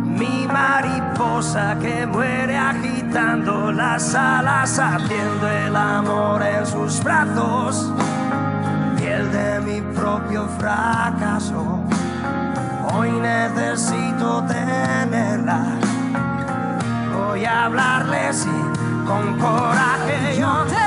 mi 0.02 0.46
mariposa 0.46 1.76
que 1.80 2.06
muere 2.06 2.56
agitando 2.56 3.72
las 3.72 4.14
alas, 4.14 4.78
haciendo 4.78 5.48
el 5.48 5.76
amor 5.76 6.42
en 6.42 6.66
sus 6.66 7.02
brazos, 7.04 7.92
piel 8.96 9.30
de 9.30 9.60
mi 9.60 9.80
propio 9.94 10.46
fracaso. 10.58 11.80
Hoy 12.94 13.10
necesito 13.12 14.42
tenerla. 14.44 15.64
Voy 17.14 17.44
a 17.44 17.64
hablarle 17.66 18.32
sí, 18.32 18.48
con 19.06 19.38
coraje. 19.38 20.38
Yo 20.38 20.64
te 20.64 20.85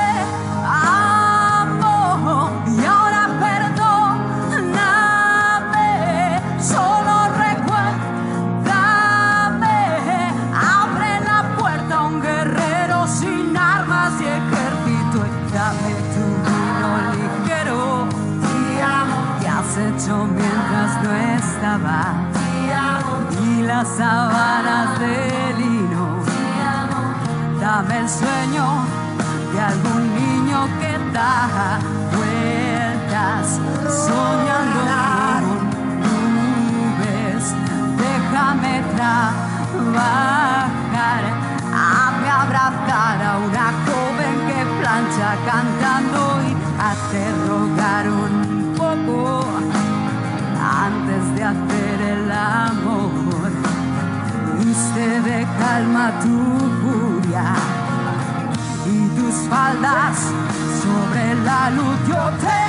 las 23.80 23.96
sábanas 23.96 24.98
de 24.98 25.54
lino. 25.56 26.04
Dame 27.58 27.98
el 28.00 28.08
sueño 28.08 28.66
de 29.52 29.60
algún 29.60 30.02
niño 30.20 30.68
que 30.80 30.92
da 31.14 31.78
vueltas 32.14 33.58
soñando 34.04 34.80
con 36.02 36.30
nubes. 36.74 37.44
Déjame 38.04 38.82
trabajar, 38.96 39.22
hazme 41.72 42.28
abrazar 42.28 43.18
a 43.30 43.38
una 43.46 43.66
joven 43.86 44.36
que 44.48 44.60
plancha 44.78 45.30
cantando 45.50 46.20
y 46.48 46.50
hacer 46.90 47.32
rogar 47.48 48.04
un 48.10 48.39
Viste 54.80 55.08
de 55.20 55.46
calma 55.58 56.10
tu 56.22 56.36
furia 56.80 57.48
y 58.86 59.08
tus 59.14 59.34
faldas 59.50 60.16
sobre 60.82 61.24
la 61.44 61.70
luz. 61.70 61.98
Yo 62.08 62.22
te 62.44 62.60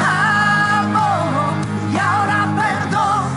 amo 0.00 1.10
y 1.92 1.94
ahora 1.98 2.38
perdóname. 2.62 3.34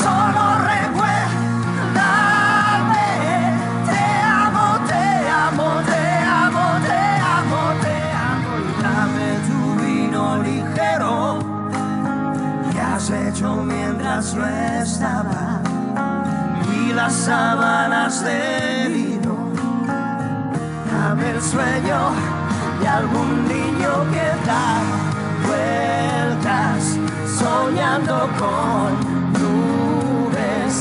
Solo 0.00 0.42
recuérdame. 0.70 1.48
Te 3.90 4.02
amo, 4.22 4.66
te 4.86 5.04
amo, 5.46 5.68
te 5.90 6.02
amo, 6.42 6.66
te 6.86 7.02
amo, 7.38 7.62
te 7.82 7.96
amo. 8.30 8.50
Y 8.68 8.72
dame 8.84 9.28
tu 9.48 9.60
vino 9.82 10.22
ligero 10.44 11.14
que 12.70 12.80
has 12.80 13.10
hecho 13.10 13.48
mientras 13.64 14.34
las 14.34 14.69
sábanas 17.20 18.24
de 18.24 18.88
lino. 18.88 19.36
Dame 20.90 21.30
el 21.32 21.42
sueño 21.42 22.00
de 22.80 22.88
algún 22.88 23.46
niño 23.46 23.92
que 24.12 24.26
da 24.48 24.80
vueltas 25.46 26.96
soñando 27.38 28.16
con 28.40 28.86
nubes. 29.38 30.74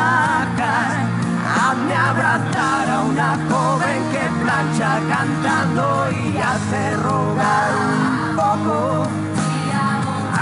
hazme 1.56 1.96
abrazar 1.96 2.86
a 2.90 3.02
una 3.12 3.32
joven 3.50 4.00
que 4.14 4.24
plancha 4.44 4.92
cantando 5.14 5.86
y 6.12 6.38
hace 6.38 6.82
rogar 7.04 7.70
un 7.92 8.36
poco 8.36 8.78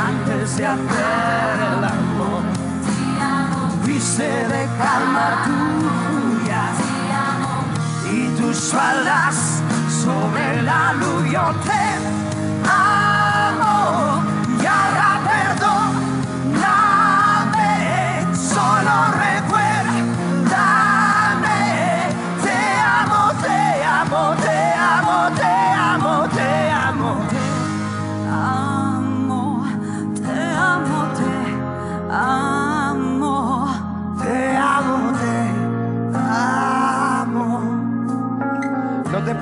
antes 0.07 0.57
de 0.57 0.65
hacer 0.65 2.00
Viste 4.01 4.23
de 4.23 4.67
calma 4.79 5.43
tu 5.45 5.57
furia 6.01 6.63
y 8.11 8.41
tus 8.41 8.71
faldas 8.71 9.61
sobre 10.03 10.63
la 10.63 10.93
luz. 10.93 11.31
Yo 11.31 11.53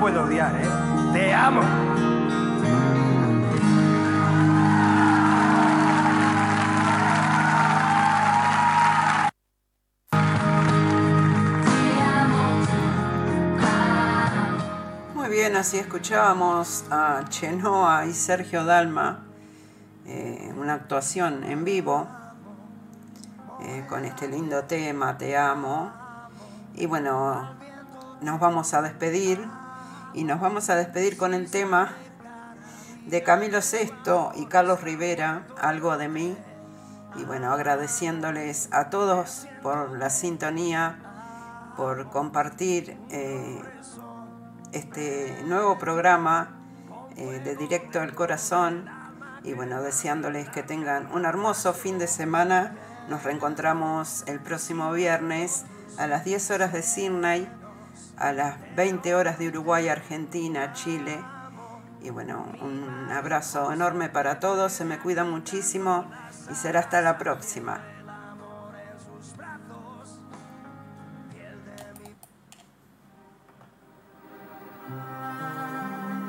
puedo 0.00 0.24
odiar, 0.24 0.56
¿eh? 0.56 0.66
Te 1.12 1.34
amo. 1.34 1.60
Muy 15.14 15.28
bien, 15.28 15.54
así 15.56 15.76
escuchábamos 15.76 16.86
a 16.90 17.26
Chenoa 17.28 18.06
y 18.06 18.14
Sergio 18.14 18.64
Dalma, 18.64 19.24
eh, 20.06 20.50
una 20.56 20.74
actuación 20.74 21.44
en 21.44 21.62
vivo 21.66 22.08
eh, 23.60 23.84
con 23.86 24.06
este 24.06 24.28
lindo 24.28 24.64
tema, 24.64 25.18
Te 25.18 25.36
amo. 25.36 25.92
Y 26.74 26.86
bueno, 26.86 27.50
nos 28.22 28.40
vamos 28.40 28.72
a 28.72 28.80
despedir 28.80 29.59
y 30.14 30.24
nos 30.24 30.40
vamos 30.40 30.70
a 30.70 30.76
despedir 30.76 31.16
con 31.16 31.34
el 31.34 31.50
tema 31.50 31.92
de 33.06 33.22
Camilo 33.22 33.58
VI 33.58 34.40
y 34.40 34.46
Carlos 34.46 34.82
Rivera, 34.82 35.46
Algo 35.60 35.96
de 35.96 36.08
mí. 36.08 36.36
Y 37.16 37.24
bueno, 37.24 37.52
agradeciéndoles 37.52 38.68
a 38.72 38.90
todos 38.90 39.48
por 39.62 39.98
la 39.98 40.10
sintonía, 40.10 41.72
por 41.76 42.08
compartir 42.10 42.96
eh, 43.10 43.60
este 44.72 45.42
nuevo 45.44 45.78
programa 45.78 46.60
eh, 47.16 47.40
de 47.42 47.56
Directo 47.56 48.00
al 48.00 48.14
Corazón. 48.14 48.88
Y 49.42 49.54
bueno, 49.54 49.82
deseándoles 49.82 50.48
que 50.50 50.62
tengan 50.62 51.10
un 51.12 51.24
hermoso 51.24 51.72
fin 51.72 51.98
de 51.98 52.06
semana. 52.06 52.76
Nos 53.08 53.24
reencontramos 53.24 54.22
el 54.26 54.38
próximo 54.38 54.92
viernes 54.92 55.64
a 55.98 56.06
las 56.06 56.24
10 56.24 56.50
horas 56.52 56.72
de 56.72 56.82
Sydney, 56.82 57.48
a 58.20 58.32
las 58.32 58.56
20 58.76 59.14
horas 59.14 59.38
de 59.38 59.48
Uruguay, 59.48 59.88
Argentina, 59.88 60.72
Chile. 60.74 61.18
Y 62.02 62.10
bueno, 62.10 62.46
un 62.60 63.10
abrazo 63.10 63.72
enorme 63.72 64.08
para 64.10 64.38
todos, 64.40 64.72
se 64.72 64.84
me 64.84 64.98
cuidan 64.98 65.30
muchísimo 65.30 66.04
y 66.50 66.54
será 66.54 66.80
hasta 66.80 67.00
la 67.00 67.18
próxima. 67.18 67.80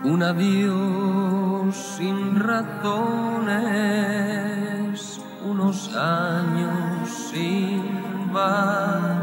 Un 0.03 0.23
adiós 0.23 1.75
sin 1.75 2.39
razones, 2.39 3.51
unos 5.45 5.95
años 5.95 7.07
sin 7.31 8.33
valor. 8.33 9.20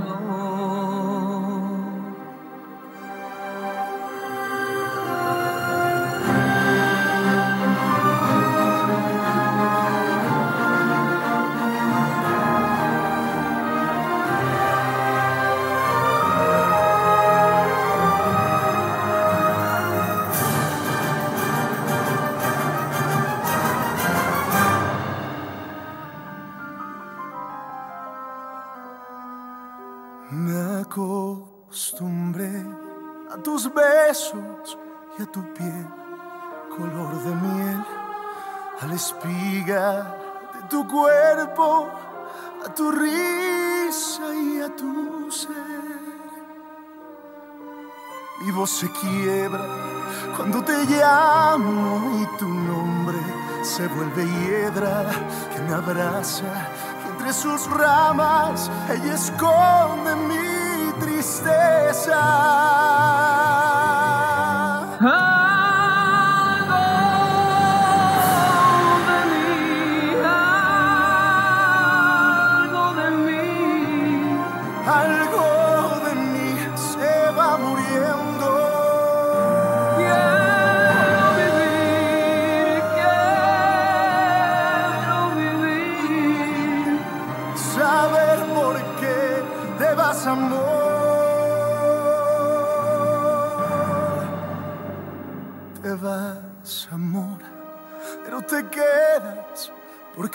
Mi 48.59 48.63
voz 48.63 48.71
se 48.71 48.91
quiebra 48.91 49.65
cuando 50.37 50.65
te 50.65 50.85
llamo 50.87 52.21
y 52.21 52.27
tu 52.39 52.49
nombre 52.49 53.17
se 53.63 53.87
vuelve 53.87 54.27
hiedra 54.27 55.07
que 55.55 55.61
me 55.61 55.75
abraza 55.75 56.69
y 57.05 57.09
entre 57.09 57.33
sus 57.33 57.71
ramas 57.71 58.69
ella 58.91 59.15
esconde 59.15 60.17
mi 60.27 60.93
tristeza. 60.99 62.98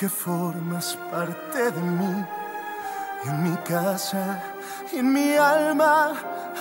Porque 0.03 0.09
formas 0.09 0.97
parte 1.11 1.71
de 1.71 1.81
mí. 1.81 2.25
Y 3.23 3.29
en 3.29 3.43
mi 3.43 3.55
casa 3.57 4.41
y 4.91 4.97
en 4.97 5.13
mi 5.13 5.35
alma 5.35 6.11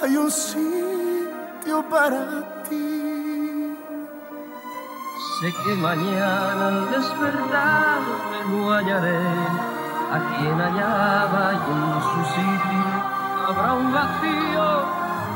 hay 0.00 0.16
un 0.16 0.30
sitio 0.30 1.82
para 1.90 2.62
ti. 2.68 3.76
Sé 5.40 5.52
que 5.64 5.74
mañana 5.74 6.68
al 6.68 6.90
despertar 6.92 8.00
me 8.30 8.40
lo 8.50 8.72
hallaré 8.72 9.26
a 10.12 10.18
quien 10.36 10.58
hallaba 10.60 11.44
y 11.52 11.70
en 11.74 11.84
su 12.10 12.20
sitio 12.36 12.84
habrá 13.48 13.72
un 13.72 13.92
vacío 13.92 14.66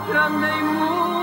grande 0.08 0.48
y 0.48 0.62
mudo 0.62 1.15